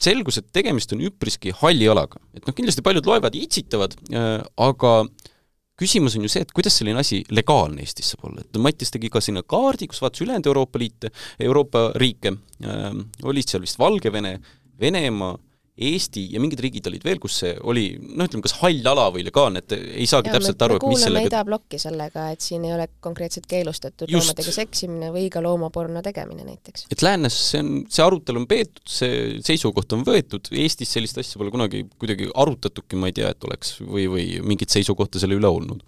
selgus, 0.01 0.41
et 0.41 0.49
tegemist 0.53 0.93
on 0.93 1.05
üpriski 1.07 1.55
halli 1.63 1.89
alaga. 1.89 2.21
et 2.37 2.45
noh, 2.45 2.57
kindlasti 2.57 2.85
paljud 2.85 3.07
loevad 3.09 3.37
ja 3.37 3.45
itsitavad 3.47 3.97
äh,, 4.13 4.43
aga 4.57 4.99
äh, 5.05 5.33
küsimus 5.77 6.17
on 6.17 6.27
ju 6.27 6.33
see, 6.33 6.45
et 6.47 6.53
kuidas 6.57 6.79
selline 6.81 7.01
asi 7.03 7.23
legaalne 7.35 7.85
Eestis 7.85 8.13
saab 8.13 8.29
olla, 8.31 8.45
et 8.45 8.61
Mattias 8.63 8.93
tegi 8.95 9.11
ka 9.13 9.23
sinna 9.25 9.45
kaardi, 9.47 9.89
kus 9.91 10.03
vaatas 10.05 10.25
ülejäänud 10.25 10.51
Euroopa 10.53 10.81
liite, 10.81 11.13
Euroopa 11.49 11.91
riike. 12.01 12.37
Äh,, 12.65 12.87
olid 13.29 13.51
seal 13.51 13.65
vist 13.65 13.79
Valgevene, 13.79 14.39
Venemaa, 14.81 15.37
Eesti 15.77 16.23
ja 16.33 16.41
mingid 16.41 16.61
riigid 16.65 16.87
olid 16.89 17.03
veel, 17.05 17.19
kus 17.21 17.35
see 17.43 17.51
oli 17.69 17.85
noh, 18.01 18.25
ütleme 18.25 18.45
kas 18.47 18.55
hall 18.63 18.87
ala 18.89 19.11
või 19.13 19.27
legaalne, 19.27 19.61
et 19.61 19.75
ei 19.77 20.07
saagi 20.09 20.31
ja, 20.31 20.39
täpselt 20.39 20.63
aru, 20.65 20.79
et 20.79 20.87
mis 20.89 21.03
sellega 21.05 21.29
idablokki 21.29 21.81
sellega, 21.81 22.31
et 22.33 22.45
siin 22.45 22.65
ei 22.65 22.73
ole 22.73 22.87
konkreetselt 23.05 23.45
keelustatud 23.51 24.09
Just. 24.09 24.31
loomadega 24.31 24.55
seksimine 24.57 25.11
või 25.13 25.27
ka 25.33 25.43
loomaporno 25.45 26.01
tegemine 26.07 26.47
näiteks. 26.49 26.87
et 26.89 27.05
läänes 27.05 27.37
see 27.51 27.61
on, 27.61 27.75
see 27.93 28.07
arutelu 28.07 28.41
on 28.41 28.49
peetud, 28.49 28.85
see 28.89 29.43
seisukoht 29.45 29.93
on 29.93 30.07
võetud, 30.07 30.49
Eestis 30.57 30.97
sellist 30.97 31.21
asja 31.21 31.43
pole 31.43 31.53
kunagi 31.53 31.85
kuidagi 32.01 32.31
arutatudki, 32.33 32.97
ma 32.97 33.13
ei 33.13 33.19
tea, 33.21 33.35
et 33.37 33.49
oleks 33.49 33.77
või, 33.83 34.09
või 34.13 34.27
mingit 34.49 34.73
seisukohta 34.73 35.21
selle 35.21 35.37
üle 35.37 35.53
olnud. 35.53 35.85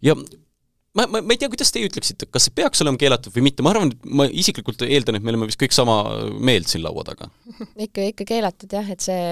ja 0.00 0.16
ma, 0.94 1.06
ma, 1.06 1.20
ma 1.20 1.34
ei 1.34 1.40
tea, 1.40 1.50
kuidas 1.52 1.72
teie 1.74 1.88
ütleksite, 1.88 2.28
kas 2.30 2.48
see 2.48 2.54
peaks 2.56 2.82
olema 2.84 3.00
keelatud 3.00 3.34
või 3.34 3.48
mitte, 3.48 3.64
ma 3.66 3.74
arvan, 3.74 3.90
et 3.94 4.06
ma 4.20 4.26
isiklikult 4.30 4.84
eeldan, 4.86 5.18
et 5.18 5.26
me 5.26 5.34
oleme 5.34 5.48
vist 5.50 5.60
kõik 5.60 5.74
sama 5.74 5.98
meelt 6.38 6.70
siin 6.70 6.84
laua 6.84 7.04
taga. 7.06 7.30
ikka, 7.86 8.10
ikka 8.12 8.28
keelatud 8.28 8.78
jah, 8.78 8.92
et 8.94 9.04
see 9.04 9.22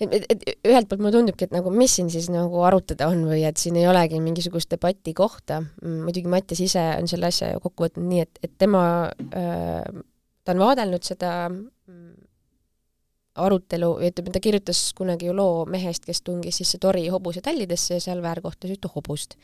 et, 0.00 0.12
et, 0.12 0.26
et 0.34 0.68
ühelt 0.68 0.90
poolt 0.90 1.00
mulle 1.00 1.14
tundubki, 1.16 1.48
et 1.48 1.54
nagu 1.56 1.72
mis 1.72 1.94
siin 1.98 2.10
siis 2.12 2.28
nagu 2.32 2.60
arutada 2.68 3.08
on 3.12 3.24
või 3.30 3.46
et 3.48 3.60
siin 3.60 3.78
ei 3.80 3.88
olegi 3.88 4.20
mingisugust 4.22 4.74
debati 4.74 5.16
kohta, 5.16 5.62
muidugi 5.82 6.30
Mattias 6.32 6.60
ise 6.64 6.84
on 6.98 7.08
selle 7.10 7.30
asja 7.32 7.54
ju 7.54 7.62
kokku 7.64 7.88
võtnud 7.88 8.10
nii, 8.10 8.26
et, 8.26 8.42
et 8.44 8.54
tema 8.60 8.84
äh,, 9.32 10.04
ta 10.44 10.52
on 10.52 10.62
vaadelnud 10.62 11.06
seda 11.06 11.32
mm, 11.48 12.12
arutelu, 13.46 13.90
ütleme, 14.04 14.32
ta 14.32 14.44
kirjutas 14.44 14.82
kunagi 14.96 15.30
ju 15.30 15.34
loo 15.36 15.64
mehest, 15.68 16.04
kes 16.08 16.22
tungis 16.24 16.60
sisse 16.60 16.80
tori 16.82 17.08
hobuse 17.12 17.42
tallidesse 17.44 17.96
ja 17.96 18.04
seal 18.04 18.22
väärkohtas 18.24 18.76
ühte 18.76 18.92
hobust 18.92 19.36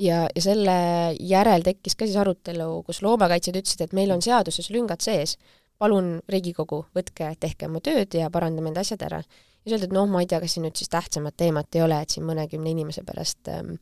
ja, 0.00 0.24
ja 0.34 0.42
selle 0.42 0.76
järel 1.20 1.64
tekkis 1.66 1.96
ka 1.98 2.08
siis 2.08 2.18
arutelu, 2.20 2.68
kus 2.86 3.02
loomakaitsjad 3.04 3.60
ütlesid, 3.60 3.84
et 3.86 3.96
meil 3.96 4.12
on 4.14 4.22
seaduses 4.24 4.70
lüngad 4.74 5.02
sees, 5.04 5.36
palun 5.80 6.18
Riigikogu, 6.28 6.84
võtke, 6.96 7.32
tehke 7.40 7.68
oma 7.70 7.82
tööd 7.84 8.16
ja 8.16 8.30
parandame 8.32 8.70
need 8.70 8.80
asjad 8.82 9.04
ära. 9.08 9.20
ja 9.20 9.68
siis 9.68 9.76
öeldi, 9.76 9.90
et 9.90 9.96
noh, 9.96 10.08
ma 10.08 10.22
ei 10.22 10.28
tea, 10.28 10.40
kas 10.40 10.56
siin 10.56 10.66
nüüd 10.68 10.80
siis 10.80 10.92
tähtsamat 10.92 11.36
teemat 11.40 11.76
ei 11.76 11.84
ole, 11.84 12.00
et 12.00 12.16
siin 12.16 12.26
mõnekümne 12.28 12.72
inimese 12.72 13.04
pärast 13.06 13.48
ähm, 13.52 13.74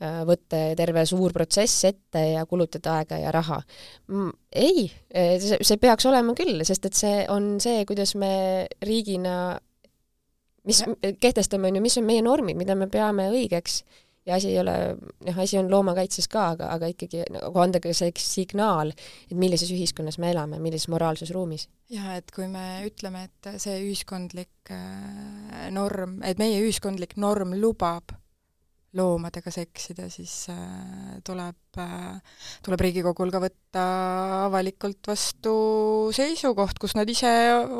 äh, 0.00 0.22
võtta 0.28 0.62
terve 0.76 1.04
suur 1.08 1.32
protsess 1.32 1.84
ette 1.88 2.24
ja 2.34 2.44
kulutada 2.48 2.98
aega 3.00 3.20
ja 3.20 3.32
raha. 3.34 3.60
ei, 4.52 4.88
see, 5.12 5.60
see 5.60 5.80
peaks 5.80 6.08
olema 6.08 6.36
küll, 6.36 6.64
sest 6.64 6.90
et 6.90 6.98
see 6.98 7.22
on 7.32 7.54
see, 7.60 7.84
kuidas 7.88 8.14
me 8.20 8.34
riigina 8.84 9.58
mis, 10.68 10.84
kehtestame, 11.20 11.68
on 11.68 11.78
ju, 11.78 11.84
mis 11.84 11.98
on 12.00 12.08
meie 12.08 12.24
normid, 12.24 12.58
mida 12.60 12.76
me 12.78 12.88
peame 12.92 13.28
õigeks 13.32 13.82
ja 14.26 14.38
asi 14.38 14.52
ei 14.54 14.58
ole, 14.60 14.74
noh, 15.26 15.38
asi 15.40 15.58
on 15.60 15.70
loomakaitses 15.70 16.28
ka, 16.32 16.48
aga, 16.54 16.70
aga 16.74 16.88
ikkagi 16.92 17.24
nagu 17.34 17.60
anda 17.60 17.80
ka 17.82 17.92
see 17.96 18.12
signaal, 18.20 18.92
et 19.28 19.36
millises 19.38 19.70
ühiskonnas 19.74 20.18
me 20.22 20.32
elame, 20.32 20.60
millises 20.64 20.88
moraalses 20.92 21.32
ruumis. 21.34 21.68
jah, 21.92 22.14
et 22.18 22.32
kui 22.34 22.48
me 22.50 22.84
ütleme, 22.88 23.26
et 23.28 23.54
see 23.62 23.78
ühiskondlik 23.84 24.72
äh, 24.72 25.70
norm, 25.74 26.20
et 26.24 26.40
meie 26.40 26.60
ühiskondlik 26.64 27.18
norm 27.20 27.56
lubab 27.60 28.16
loomadega 28.94 29.50
seksida, 29.50 30.06
siis 30.12 30.32
äh, 30.54 31.16
tuleb 31.26 31.78
äh,, 31.82 32.36
tuleb 32.64 32.84
Riigikogul 32.86 33.32
ka 33.34 33.40
võtta 33.42 33.84
avalikult 34.46 35.10
vastu 35.10 35.54
seisukoht, 36.14 36.78
kus 36.80 36.94
nad 36.96 37.10
ise 37.10 37.32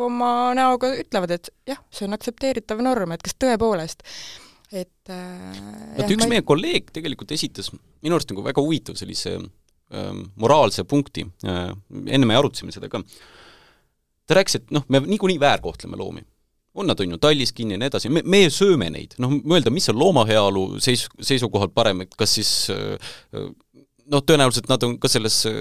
oma 0.05 0.53
näoga 0.59 0.91
ütlevad, 0.99 1.39
et 1.39 1.53
jah, 1.71 1.81
see 1.95 2.09
on 2.09 2.19
aktsepteeritav 2.19 2.83
norm, 2.85 3.15
et 3.15 3.23
kas 3.25 3.39
tõepoolest 3.39 4.03
et 4.75 5.13
äh, 5.13 5.97
vot 5.99 6.11
üks 6.11 6.27
ma... 6.27 6.33
meie 6.35 6.45
kolleeg 6.47 6.91
tegelikult 6.95 7.33
esitas 7.37 7.71
minu 7.75 8.17
arust 8.17 8.33
nagu 8.33 8.45
väga 8.45 8.65
huvitav 8.65 8.99
sellise 8.99 9.37
äh, 9.39 10.13
moraalse 10.41 10.87
punkti 10.89 11.27
äh,, 11.47 11.73
enne 12.05 12.29
me 12.29 12.37
arutasime 12.39 12.75
seda 12.75 12.91
ka, 12.93 13.03
ta 14.27 14.39
rääkis, 14.41 14.61
et 14.61 14.73
noh, 14.75 14.87
me 14.89 15.03
niikuinii 15.05 15.41
väärkohtleme 15.41 16.01
loomi. 16.01 16.25
on 16.75 16.89
nad, 16.91 16.99
on 17.01 17.11
ju, 17.15 17.17
tallis 17.23 17.53
kinni 17.55 17.77
ja 17.77 17.79
nii 17.79 17.87
edasi, 17.87 18.11
me, 18.11 18.25
meie 18.27 18.51
sööme 18.51 18.89
neid, 18.91 19.15
noh, 19.23 19.31
mõelda, 19.47 19.71
mis 19.71 19.87
on 19.93 19.99
looma 19.99 20.25
heaolu 20.27 20.81
seis, 20.83 21.07
seisukohalt 21.23 21.71
parem, 21.75 22.03
et 22.03 22.17
kas 22.19 22.35
siis 22.35 22.51
äh, 22.75 22.99
noh, 24.11 24.25
tõenäoliselt 24.27 24.67
nad 24.69 24.83
on 24.83 24.97
ka 24.99 25.11
selles 25.13 25.45
äh, 25.47 25.55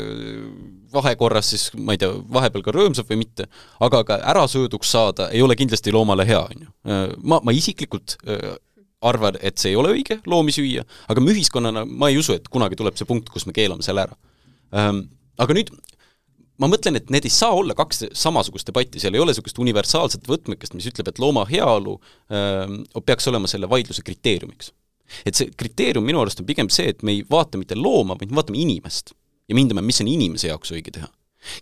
vahekorras 0.94 1.54
siis, 1.54 1.68
ma 1.78 1.94
ei 1.94 2.02
tea, 2.02 2.10
vahepeal 2.34 2.66
ka 2.66 2.74
rõõmsad 2.74 3.10
või 3.12 3.22
mitte, 3.24 3.46
aga 3.86 4.02
ka 4.08 4.20
ärasööduks 4.34 4.94
saada 4.96 5.30
ei 5.30 5.46
ole 5.46 5.58
kindlasti 5.60 5.94
loomale 5.94 6.26
hea, 6.26 6.42
on 6.42 6.66
ju. 6.66 6.72
Äh, 6.90 7.04
ma, 7.22 7.44
ma 7.46 7.54
isiklikult 7.56 8.18
arvan, 9.10 9.38
et 9.42 9.62
see 9.62 9.74
ei 9.74 9.80
ole 9.80 9.94
õige 9.96 10.20
loomi 10.30 10.54
süüa, 10.56 10.86
aga 11.12 11.24
me 11.24 11.34
ühiskonnana, 11.34 11.86
ma 11.88 12.12
ei 12.12 12.20
usu, 12.22 12.36
et 12.38 12.48
kunagi 12.52 12.80
tuleb 12.80 13.00
see 13.00 13.10
punkt, 13.10 13.32
kus 13.34 13.48
me 13.50 13.56
keelame 13.56 13.86
selle 13.86 14.08
ära 14.08 14.18
ähm,. 14.76 15.08
Aga 15.42 15.56
nüüd 15.58 15.72
ma 16.62 16.70
mõtlen, 16.70 17.00
et 17.00 17.10
need 17.14 17.26
ei 17.26 17.34
saa 17.34 17.56
olla 17.58 17.74
kaks 17.78 18.06
samasugust 18.18 18.70
debatti, 18.70 19.02
seal 19.02 19.16
ei 19.18 19.24
ole 19.24 19.34
niisugust 19.34 19.58
universaalset 19.62 20.28
võtmekest, 20.30 20.76
mis 20.78 20.88
ütleb, 20.92 21.10
et 21.10 21.22
looma 21.22 21.46
heaolu 21.50 21.98
ähm, 22.30 22.84
peaks 23.06 23.28
olema 23.32 23.50
selle 23.50 23.70
vaidluse 23.70 24.06
kriteeriumiks. 24.06 24.72
et 25.26 25.36
see 25.36 25.50
kriteerium 25.58 26.06
minu 26.06 26.22
arust 26.22 26.40
on 26.42 26.48
pigem 26.48 26.70
see, 26.74 26.94
et 26.94 27.04
me 27.04 27.18
ei 27.18 27.26
vaata 27.30 27.60
mitte 27.60 27.76
looma, 27.76 28.18
vaid 28.20 28.32
me 28.32 28.40
vaatame 28.40 28.62
inimest 28.62 29.16
ja 29.50 29.56
me 29.56 29.66
hindame, 29.66 29.82
mis 29.82 30.00
on 30.02 30.10
inimese 30.10 30.48
jaoks 30.52 30.72
õige 30.74 30.94
teha 30.94 31.10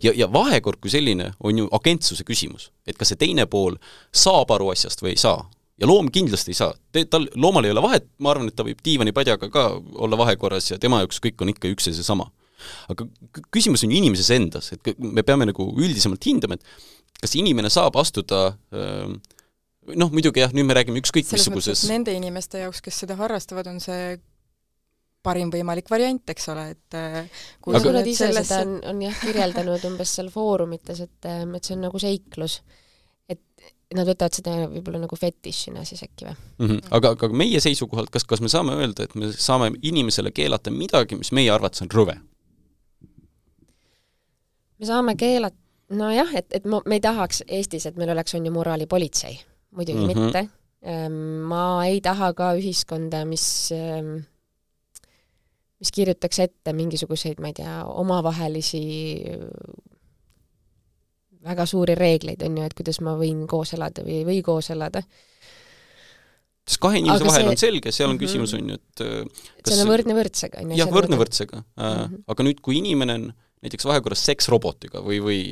ja, 0.04 0.12
ja 0.14 0.28
vahekord 0.32 0.80
kui 0.80 0.92
selline 0.92 1.32
on 1.40 1.58
ju 1.58 1.68
agentsuse 1.74 2.24
küsimus, 2.28 2.70
et 2.86 2.98
kas 2.98 3.12
see 3.12 3.20
teine 3.20 3.46
pool 3.50 3.78
saab 4.12 4.52
aru 4.54 4.70
asjast 4.74 5.02
või 5.02 5.16
ei 5.16 5.20
saa 5.20 5.42
ja 5.82 5.88
loom 5.90 6.08
kindlasti 6.14 6.54
ei 6.54 6.58
saa, 6.58 6.70
tal, 7.10 7.26
loomal 7.34 7.66
ei 7.66 7.74
ole 7.74 7.82
vahet, 7.82 8.06
ma 8.22 8.32
arvan, 8.32 8.48
et 8.50 8.56
ta 8.58 8.66
võib 8.66 8.80
diivanipadjaga 8.86 9.50
ka 9.52 9.66
olla 10.04 10.18
vahekorras 10.20 10.70
ja 10.70 10.78
tema 10.82 11.02
jaoks 11.02 11.18
kõik 11.24 11.42
on 11.42 11.50
ikka 11.52 11.72
üks 11.74 11.90
ja 11.90 11.96
seesama. 11.96 12.28
aga 12.92 13.08
küsimus 13.50 13.82
on 13.82 13.90
ju 13.90 13.98
inimeses 13.98 14.30
endas, 14.30 14.70
et 14.76 14.92
me 15.02 15.24
peame 15.26 15.48
nagu 15.50 15.66
üldisemalt 15.74 16.22
hindama, 16.30 16.54
et 16.54 17.22
kas 17.24 17.34
inimene 17.38 17.70
saab 17.72 17.98
astuda 17.98 18.44
noh, 18.70 20.12
muidugi 20.12 20.44
jah, 20.44 20.54
nüüd 20.54 20.68
me 20.68 20.76
räägime 20.78 21.02
ükskõik 21.02 21.26
selles 21.26 21.48
missuguses 21.50 21.88
nende 21.90 22.14
inimeste 22.14 22.62
jaoks, 22.62 22.84
kes 22.84 23.02
seda 23.02 23.18
harrastavad, 23.18 23.66
on 23.72 23.82
see 23.82 24.14
parim 25.22 25.50
võimalik 25.54 25.90
variant, 25.90 26.22
eks 26.30 26.48
ole, 26.50 26.68
et 26.76 26.96
kui 27.62 27.74
aga... 27.78 27.96
nad 27.98 28.06
ise 28.10 28.28
sellesse... 28.28 28.54
seda 28.54 28.62
on, 28.66 28.78
on 28.90 29.02
jah 29.02 29.18
kirjeldanud 29.22 29.90
umbes 29.90 30.14
seal 30.18 30.30
foorumites, 30.34 31.02
et, 31.02 31.18
et 31.26 31.66
see 31.66 31.74
on 31.74 31.84
nagu 31.88 32.02
seiklus 32.02 32.60
nad 33.96 34.08
võtavad 34.08 34.36
seda 34.36 34.56
võib-olla 34.72 35.02
nagu 35.02 35.16
fetišina 35.18 35.84
siis 35.88 36.04
äkki 36.06 36.26
või 36.28 36.34
mm? 36.34 36.66
-hmm. 36.66 36.92
aga, 36.98 37.14
aga 37.16 37.28
meie 37.28 37.60
seisukohalt, 37.60 38.10
kas, 38.10 38.24
kas 38.28 38.40
me 38.44 38.50
saame 38.52 38.76
öelda, 38.78 39.08
et 39.08 39.14
me 39.14 39.32
saame 39.32 39.72
inimesele 39.82 40.30
keelata 40.30 40.70
midagi, 40.70 41.18
mis 41.18 41.32
meie 41.32 41.50
arvates 41.50 41.84
on 41.84 41.92
rõve? 41.92 42.16
me 44.78 44.88
saame 44.88 45.16
keelata, 45.16 45.56
nojah, 45.92 46.34
et, 46.34 46.50
et 46.52 46.64
ma, 46.66 46.82
me 46.86 46.98
ei 46.98 47.04
tahaks 47.04 47.44
Eestis, 47.48 47.86
et 47.86 47.96
meil 47.96 48.10
oleks, 48.10 48.34
on 48.34 48.46
ju, 48.46 48.52
moraalipolitsei. 48.52 49.40
muidugi 49.70 49.98
mm 49.98 50.10
-hmm. 50.10 50.24
mitte, 50.24 50.48
Ähm, 50.82 51.46
ma 51.46 51.86
ei 51.86 52.00
taha 52.00 52.32
ka 52.34 52.56
ühiskonda, 52.58 53.20
mis 53.24 53.70
ähm, 53.70 54.24
mis 55.82 55.92
kirjutaks 55.94 56.38
ette 56.44 56.72
mingisuguseid, 56.74 57.40
ma 57.42 57.50
ei 57.50 57.56
tea, 57.58 57.74
omavahelisi 57.86 58.82
väga 61.42 61.66
suuri 61.68 61.96
reegleid, 61.98 62.42
on 62.46 62.58
ju, 62.58 62.64
et 62.68 62.74
kuidas 62.78 63.00
ma 63.04 63.14
võin 63.18 63.44
koos 63.50 63.74
elada 63.76 64.04
või 64.06 64.20
ei 64.20 64.26
või 64.28 64.40
koos 64.46 64.70
elada. 64.74 65.02
sest 66.62 66.78
kahe 66.82 67.00
inimese 67.00 67.26
vahel 67.26 67.42
see... 67.42 67.52
on 67.52 67.62
selge, 67.62 67.92
seal 67.92 68.08
on 68.08 68.16
mm 68.16 68.18
-hmm. 68.18 68.26
küsimus, 68.26 68.54
on 68.54 68.68
ju, 68.68 68.74
et 68.74 69.00
äh, 69.06 69.46
kas 69.62 69.74
see 69.74 69.86
on 69.86 69.90
võrdne 69.90 70.18
võrdsega, 70.18 70.62
on 70.62 70.70
ju. 70.70 70.82
jah, 70.82 70.92
võrdne 70.98 71.18
võrdsega 71.18 71.62
mm. 71.62 71.80
-hmm. 71.82 72.22
aga 72.34 72.46
nüüd, 72.48 72.60
kui 72.62 72.78
inimene 72.78 73.18
on 73.18 73.32
näiteks 73.62 73.86
vahekorras 73.86 74.24
seksrobotiga 74.26 75.02
või, 75.06 75.20
või 75.22 75.42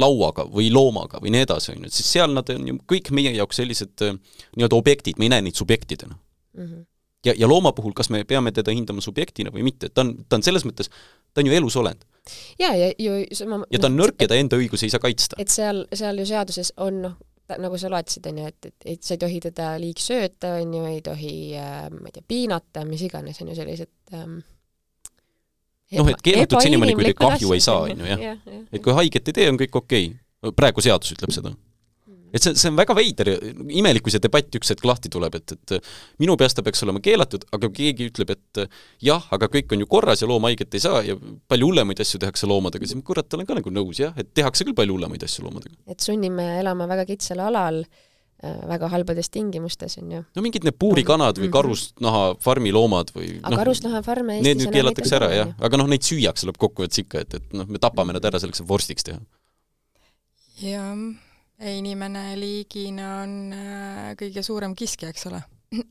lauaga 0.00 0.46
või 0.48 0.70
loomaga 0.72 1.20
või 1.20 1.34
nii 1.34 1.44
edasi, 1.44 1.72
on 1.74 1.84
ju, 1.84 1.92
et 1.92 1.96
siis 1.96 2.12
seal 2.16 2.32
nad 2.32 2.48
on 2.52 2.68
ju 2.68 2.78
kõik 2.88 3.10
meie 3.16 3.34
jaoks 3.36 3.60
sellised 3.60 4.04
äh, 4.04 4.16
nii-öelda 4.56 4.80
objektid, 4.80 5.20
me 5.20 5.28
ei 5.28 5.34
näe 5.36 5.44
neid 5.48 5.60
subjektidena 5.60 6.16
mm. 6.16 6.64
-hmm. 6.64 6.86
ja, 7.24 7.36
ja 7.36 7.48
looma 7.48 7.72
puhul, 7.72 7.92
kas 7.96 8.10
me 8.10 8.24
peame 8.24 8.52
teda 8.52 8.72
hindama 8.72 9.04
subjektina 9.04 9.52
või 9.52 9.64
mitte, 9.68 9.88
ta 9.88 10.04
on, 10.04 10.16
ta 10.28 10.40
on 10.40 10.46
selles 10.46 10.64
mõttes, 10.64 10.92
ta 11.34 11.42
on 11.42 11.50
ju 11.50 11.56
elusolend. 11.58 12.06
jaa, 12.58 12.72
ja 12.78 12.90
ju 12.98 13.20
ma 13.50 13.60
ja 13.70 13.82
ta 13.82 13.90
on 13.90 13.98
nõrk 14.00 14.24
ja 14.24 14.30
ta 14.30 14.38
enda 14.40 14.58
õigusi 14.60 14.88
ei 14.88 14.94
saa 14.94 15.02
kaitsta. 15.02 15.36
et 15.38 15.52
seal, 15.52 15.84
seal 15.92 16.18
ju 16.22 16.26
seaduses 16.28 16.72
on 16.80 17.02
noh, 17.04 17.18
nagu 17.60 17.78
sa 17.80 17.90
loetlesid, 17.92 18.26
on 18.30 18.40
ju, 18.40 18.48
et, 18.48 18.70
et, 18.70 18.88
et 18.94 19.04
sa 19.04 19.16
ei 19.16 19.20
tohi 19.20 19.40
teda 19.44 19.74
liigsööta, 19.82 20.54
on 20.62 20.74
ju, 20.78 20.86
ei 20.88 21.02
tohi 21.04 21.36
äh, 21.60 21.86
ma 21.92 22.08
ei 22.08 22.16
tea, 22.16 22.24
piinata, 22.28 22.86
mis 22.88 23.04
iganes, 23.04 23.40
on 23.44 23.52
ju 23.52 23.58
sellised 23.58 24.16
ähm, 24.16 24.38
noh, 25.98 26.10
et 26.14 26.24
keelatud 26.24 26.64
senimaani, 26.64 26.96
kui 26.96 27.14
kahju 27.18 27.52
ei 27.56 27.64
saa, 27.64 27.84
on 27.84 28.00
ju, 28.00 28.08
jah. 28.08 28.40
et 28.72 28.80
kui 28.82 28.96
haiget 28.96 29.28
ei 29.30 29.38
tee, 29.40 29.50
on 29.52 29.60
kõik 29.60 29.80
okei 29.82 30.08
okay.. 30.14 30.56
praegu 30.56 30.84
seadus 30.84 31.12
ütleb 31.16 31.34
seda 31.36 31.52
et 32.34 32.42
see, 32.42 32.54
see 32.58 32.70
on 32.72 32.78
väga 32.78 32.96
veider 32.98 33.30
ja 33.30 33.34
imelik, 33.78 34.04
kui 34.04 34.14
see 34.14 34.22
debatt 34.22 34.54
üks 34.58 34.72
hetk 34.72 34.86
lahti 34.88 35.10
tuleb, 35.12 35.36
et, 35.38 35.54
et 35.54 35.90
minu 36.22 36.36
peas 36.40 36.56
ta 36.56 36.64
peaks 36.66 36.82
olema 36.86 37.02
keelatud, 37.04 37.46
aga 37.54 37.70
keegi 37.74 38.08
ütleb, 38.10 38.32
et 38.34 38.64
jah, 39.06 39.28
aga 39.34 39.48
kõik 39.52 39.74
on 39.74 39.84
ju 39.84 39.90
korras 39.90 40.24
ja 40.24 40.30
loom 40.30 40.46
haiget 40.48 40.74
ei 40.74 40.82
saa 40.82 41.02
ja 41.06 41.16
palju 41.50 41.70
hullemaid 41.70 42.02
asju 42.04 42.20
tehakse 42.22 42.48
loomadega, 42.50 42.88
siis 42.90 43.04
kurat, 43.06 43.28
olen 43.36 43.48
ka 43.48 43.58
nagu 43.60 43.74
nõus 43.74 44.02
jah, 44.02 44.16
et 44.18 44.32
tehakse 44.34 44.66
küll 44.66 44.76
palju 44.78 44.96
hullemaid 44.96 45.26
asju 45.26 45.46
loomadega. 45.46 45.78
et 45.90 46.02
sunnime 46.02 46.48
elama 46.58 46.88
väga 46.90 47.06
kitsal 47.12 47.44
alal 47.44 47.84
äh, 47.84 48.56
väga 48.70 48.90
halbades 48.96 49.30
tingimustes, 49.30 49.98
on 50.02 50.16
ju. 50.16 50.22
no 50.34 50.44
mingid 50.44 50.66
need 50.66 50.78
puurikanad 50.80 51.38
või 51.38 51.46
mhm. 51.48 51.54
karusnaha 51.54 52.24
farmiloomad 52.42 53.14
või 53.14 53.36
aga 53.36 53.54
no, 53.54 53.60
karusnahafarme 53.62 54.40
Eestis 54.40 54.50
need 54.50 54.64
nüüd 54.64 54.74
keelatakse 54.80 55.20
ära, 55.20 55.30
jah, 55.38 55.54
aga 55.62 55.78
noh, 55.78 55.90
neid 55.92 56.06
süüakse 56.06 56.50
lõppkokkuvõttes 56.50 57.04
ikka, 57.06 57.22
et, 57.22 57.38
et 57.38 57.54
noh, 57.54 57.70
me 57.70 57.82
tapame 57.82 58.16
nad 58.16 58.26
ära 58.26 58.42
selleks, 58.42 58.64
et 58.64 58.68
vorstiks 58.74 59.06
teha. 59.06 59.22
jah 60.64 60.98
inimene 61.62 62.32
liigina 62.38 63.20
on 63.22 63.36
äh, 63.54 64.10
kõige 64.18 64.42
suurem 64.42 64.74
kiskja, 64.78 65.12
eks 65.14 65.30
ole. 65.30 65.42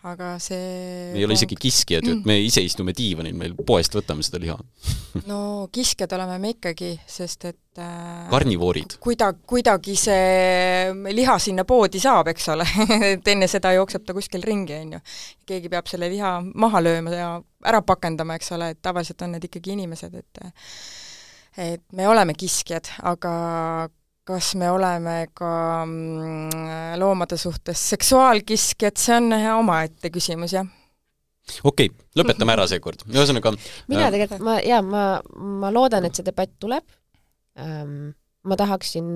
aga 0.00 0.38
see 0.40 1.10
me 1.12 1.18
ei 1.20 1.24
ole 1.26 1.36
isegi 1.36 1.56
kiskjad 1.60 2.06
ju, 2.08 2.14
et 2.16 2.26
me 2.28 2.38
ise 2.40 2.62
istume 2.64 2.94
diivanil, 2.96 3.34
meil 3.36 3.52
poest 3.68 3.92
võtame 3.98 4.24
seda 4.24 4.40
liha 4.40 4.56
no 5.30 5.68
kiskjad 5.72 6.14
oleme 6.16 6.38
me 6.40 6.54
ikkagi, 6.54 6.94
sest 7.04 7.44
et 7.50 7.82
äh, 7.82 8.30
karnivoorid. 8.32 8.96
kuida-, 9.04 9.34
kuidagi 9.44 9.98
see 10.00 11.12
liha 11.12 11.36
sinna 11.42 11.66
poodi 11.68 12.00
saab, 12.00 12.32
eks 12.32 12.48
ole 12.54 12.64
et 13.12 13.30
enne 13.34 13.50
seda 13.50 13.74
jookseb 13.76 14.08
ta 14.08 14.16
kuskil 14.16 14.44
ringi, 14.46 14.78
on 14.80 14.96
ju. 14.96 15.04
keegi 15.52 15.72
peab 15.72 15.92
selle 15.92 16.08
liha 16.12 16.38
maha 16.48 16.80
lööma 16.84 17.14
ja 17.14 17.30
ära 17.68 17.84
pakendama, 17.84 18.40
eks 18.40 18.54
ole, 18.56 18.72
et 18.72 18.80
tavaliselt 18.80 19.20
on 19.26 19.36
need 19.36 19.48
ikkagi 19.50 19.76
inimesed, 19.76 20.16
et 20.16 20.44
et 21.60 21.82
me 21.98 22.06
oleme 22.08 22.32
kiskjad, 22.38 22.88
aga 23.10 23.34
kas 24.28 24.52
me 24.58 24.70
oleme 24.70 25.16
ka 25.34 25.52
mm, 25.84 26.98
loomade 27.00 27.38
suhtes 27.40 27.82
seksuaalkiskjad, 27.94 28.98
see 29.00 29.16
on 29.16 29.32
omaette 29.58 30.12
küsimus, 30.12 30.54
jah. 30.58 30.68
Okei 31.64 31.88
okay,, 31.90 32.06
lõpetame 32.20 32.54
ära 32.54 32.66
seekord, 32.70 33.02
ühesõnaga 33.10 33.54
mina 33.90 34.06
äh, 34.06 34.12
tegelikult, 34.14 34.44
ma, 34.46 34.58
jaa, 34.62 34.82
ma, 34.86 35.04
ma 35.64 35.70
loodan, 35.74 36.06
et 36.06 36.14
see 36.14 36.26
debatt 36.26 36.52
tuleb. 36.62 36.84
Ähm,, 37.58 38.12
ma 38.46 38.56
tahaksin 38.56 39.08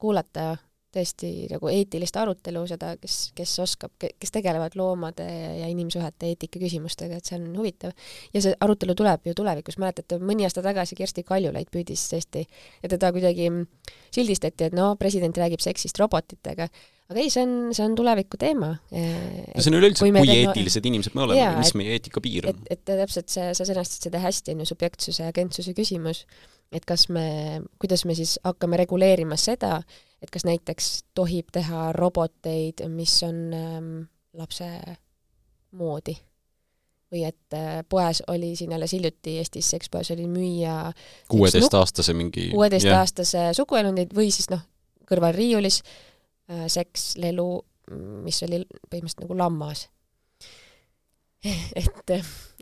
kuulata 0.00 0.56
tõesti 0.92 1.30
nagu 1.50 1.70
eetilist 1.72 2.16
arutelu, 2.20 2.62
seda, 2.70 2.92
kes, 3.00 3.18
kes 3.36 3.54
oskab, 3.64 3.94
kes 3.96 4.34
tegelevad 4.34 4.76
loomade 4.78 5.26
ja 5.60 5.68
inimsuhete 5.72 6.32
eetika 6.32 6.60
küsimustega, 6.62 7.18
et 7.18 7.28
see 7.28 7.38
on 7.40 7.50
huvitav. 7.58 7.94
ja 8.34 8.44
see 8.44 8.54
arutelu 8.60 8.96
tuleb 8.98 9.28
ju 9.28 9.34
tulevikus, 9.38 9.78
mäletate, 9.82 10.20
mõni 10.22 10.46
aasta 10.48 10.64
tagasi 10.64 10.98
Kersti 10.98 11.24
Kaljulaid 11.28 11.72
püüdis 11.72 12.04
tõesti 12.12 12.44
ja 12.44 12.92
teda 12.92 13.12
kuidagi 13.14 13.50
sildistati, 14.12 14.70
et 14.70 14.76
no 14.76 14.92
president 15.00 15.36
räägib 15.38 15.62
seksist 15.64 15.98
robotitega, 16.00 16.68
aga 17.12 17.20
ei, 17.20 17.30
see 17.32 17.44
on, 17.46 17.54
see 17.76 17.84
on 17.86 17.96
tuleviku 17.98 18.40
teema. 18.40 18.72
no 18.92 19.58
see 19.58 19.72
on 19.72 19.78
üleüldse, 19.80 20.04
kui, 20.04 20.14
kui 20.16 20.34
eetilised 20.38 20.84
no, 20.84 20.92
inimesed 20.92 21.16
me 21.16 21.26
oleme 21.26 21.40
ja 21.40 21.52
mis 21.58 21.72
et, 21.72 21.78
meie 21.80 21.98
eetika 21.98 22.24
piir 22.24 22.50
on. 22.50 22.64
et, 22.66 22.74
et 22.76 22.84
täpselt 22.88 23.32
see, 23.32 23.52
sa 23.56 23.68
sõnastasid 23.68 24.10
seda 24.10 24.22
hästi, 24.22 24.56
on 24.56 24.64
ju, 24.64 24.72
subjektsuse 24.74 25.24
ja 25.24 25.32
agentsuse 25.32 25.74
küsimus, 25.76 26.26
et 26.72 26.84
kas 26.88 27.06
me, 27.12 27.60
kuidas 27.80 28.04
me 28.08 28.16
siis 28.16 28.38
hakkame 28.44 28.80
reguleerima 28.80 29.36
seda, 29.40 29.80
et 30.22 30.30
kas 30.32 30.46
näiteks 30.48 30.90
tohib 31.14 31.52
teha 31.52 31.90
roboteid, 31.96 32.84
mis 32.92 33.14
on 33.26 33.40
ähm, 33.56 33.88
lapse 34.38 34.68
moodi 35.78 36.16
või 37.12 37.26
et 37.28 37.56
äh, 37.56 37.82
poes 37.88 38.22
oli 38.32 38.54
siin 38.56 38.72
alles 38.72 38.94
hiljuti 38.96 39.36
Eestis 39.42 39.68
sekspoes 39.74 40.10
oli 40.14 40.24
müüa 40.32 40.76
kuueteistaastase 41.28 42.14
mingi 42.16 42.48
kuueteistaastase 42.54 43.50
suguelundid 43.56 44.14
või 44.16 44.30
siis 44.32 44.48
noh, 44.52 44.62
kõrval 45.08 45.36
riiulis 45.36 45.82
äh, 45.84 46.64
seks, 46.72 47.12
lelu, 47.20 47.48
mis 48.24 48.40
oli 48.46 48.62
põhimõtteliselt 48.64 49.26
nagu 49.26 49.36
lammas. 49.36 49.88
et, 51.82 52.12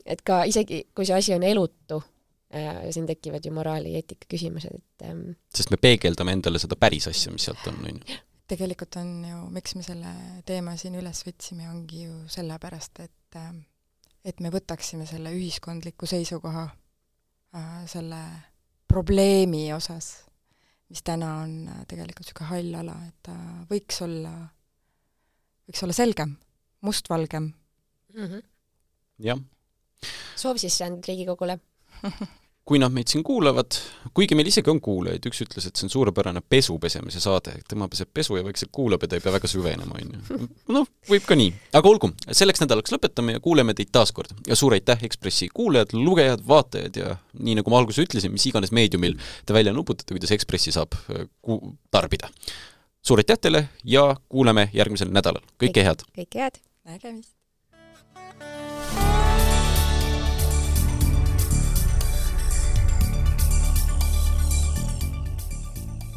et 0.03 0.23
ka 0.27 0.43
isegi, 0.51 0.89
kui 0.97 1.07
see 1.07 1.15
asi 1.15 1.37
on 1.37 1.47
elutu, 1.47 2.01
Äh, 2.01 2.20
ja 2.51 2.93
siin 2.93 3.07
tekivad 3.07 3.45
ju 3.47 3.53
moraali 3.55 3.93
ja 3.95 4.03
eetika 4.03 4.27
küsimused, 4.31 4.75
et 4.75 5.07
ähm, 5.07 5.37
sest 5.55 5.71
me 5.71 5.79
peegeldame 5.81 6.35
endale 6.35 6.59
seda 6.59 6.79
päris 6.81 7.07
asja, 7.11 7.33
mis 7.33 7.47
sealt 7.47 7.67
on, 7.71 7.79
on 7.87 8.01
ju. 8.01 8.21
tegelikult 8.51 8.97
on 8.99 9.13
ju, 9.29 9.43
miks 9.55 9.77
me 9.79 9.85
selle 9.87 10.15
teema 10.47 10.75
siin 10.81 10.99
üles 10.99 11.23
võtsime, 11.27 11.69
ongi 11.71 12.07
ju 12.09 12.17
sellepärast, 12.33 13.05
et 13.07 13.39
ähm, 13.39 13.61
et 14.25 14.41
me 14.45 14.53
võtaksime 14.53 15.07
selle 15.09 15.33
ühiskondliku 15.37 16.09
seisukoha 16.09 16.67
äh, 17.57 17.77
selle 17.91 18.21
probleemi 18.91 19.71
osas, 19.73 20.13
mis 20.91 21.03
täna 21.07 21.37
on 21.45 21.55
äh, 21.71 21.85
tegelikult 21.89 22.27
niisugune 22.27 22.51
hall 22.51 22.77
ala, 22.83 22.97
et 23.09 23.31
ta 23.31 23.37
võiks 23.71 24.03
olla, 24.05 24.35
võiks 25.69 25.87
olla 25.87 25.97
selgem, 25.97 26.37
mustvalgem 26.85 27.49
mm. 27.49 28.27
-hmm. 28.27 28.45
jah. 29.31 29.41
soov 30.37 30.61
sisseanded 30.61 31.09
Riigikogule 31.09 31.59
kui 32.71 32.79
nad 32.79 32.93
meid 32.95 33.11
siin 33.11 33.25
kuulavad, 33.27 33.75
kuigi 34.15 34.37
meil 34.39 34.47
isegi 34.47 34.71
on 34.71 34.79
kuulajaid, 34.83 35.25
üks 35.27 35.41
ütles, 35.43 35.65
et 35.67 35.75
see 35.75 35.89
on 35.89 35.91
suurepärane 35.91 36.39
pesu 36.55 36.77
pesemise 36.79 37.19
saade, 37.23 37.57
tema 37.67 37.89
peseb 37.91 38.13
pesu 38.15 38.37
ja 38.39 38.45
vaikselt 38.47 38.71
kuulab 38.77 39.03
ja 39.03 39.11
ta 39.11 39.19
ei 39.19 39.25
pea 39.25 39.33
väga 39.35 39.51
süvenema, 39.51 39.99
on 39.99 40.13
ju. 40.15 40.49
noh, 40.77 40.87
võib 41.11 41.27
ka 41.27 41.35
nii. 41.39 41.51
aga 41.81 41.91
olgu, 41.91 42.13
selleks 42.29 42.63
nädalaks 42.63 42.95
lõpetame 42.95 43.35
ja 43.35 43.43
kuuleme 43.43 43.75
teid 43.75 43.91
taas 43.91 44.15
kord. 44.15 44.31
ja 44.47 44.59
suur 44.59 44.77
aitäh 44.79 45.03
Ekspressi 45.09 45.51
kuulajad, 45.55 45.97
lugejad, 45.99 46.47
vaatajad 46.47 47.01
ja 47.03 47.17
nii, 47.41 47.59
nagu 47.59 47.75
ma 47.75 47.83
alguses 47.83 48.05
ütlesin, 48.07 48.31
mis 48.37 48.47
iganes 48.47 48.71
meediumil 48.77 49.19
te 49.47 49.57
välja 49.57 49.75
nuputate, 49.75 50.15
kuidas 50.15 50.31
Ekspressi 50.39 50.77
saab 50.79 50.95
äh, 51.11 51.27
ku-, 51.43 51.75
tarbida. 51.91 52.31
suur 53.03 53.25
aitäh 53.25 53.43
teile 53.43 53.67
ja 53.83 54.13
kuuleme 54.29 54.69
järgmisel 54.77 55.11
nädalal, 55.11 55.43
kõike 55.59 55.83
head! 55.91 56.07
kõike 56.15 56.47
head! 56.47 56.63
nägemist! 56.87 57.40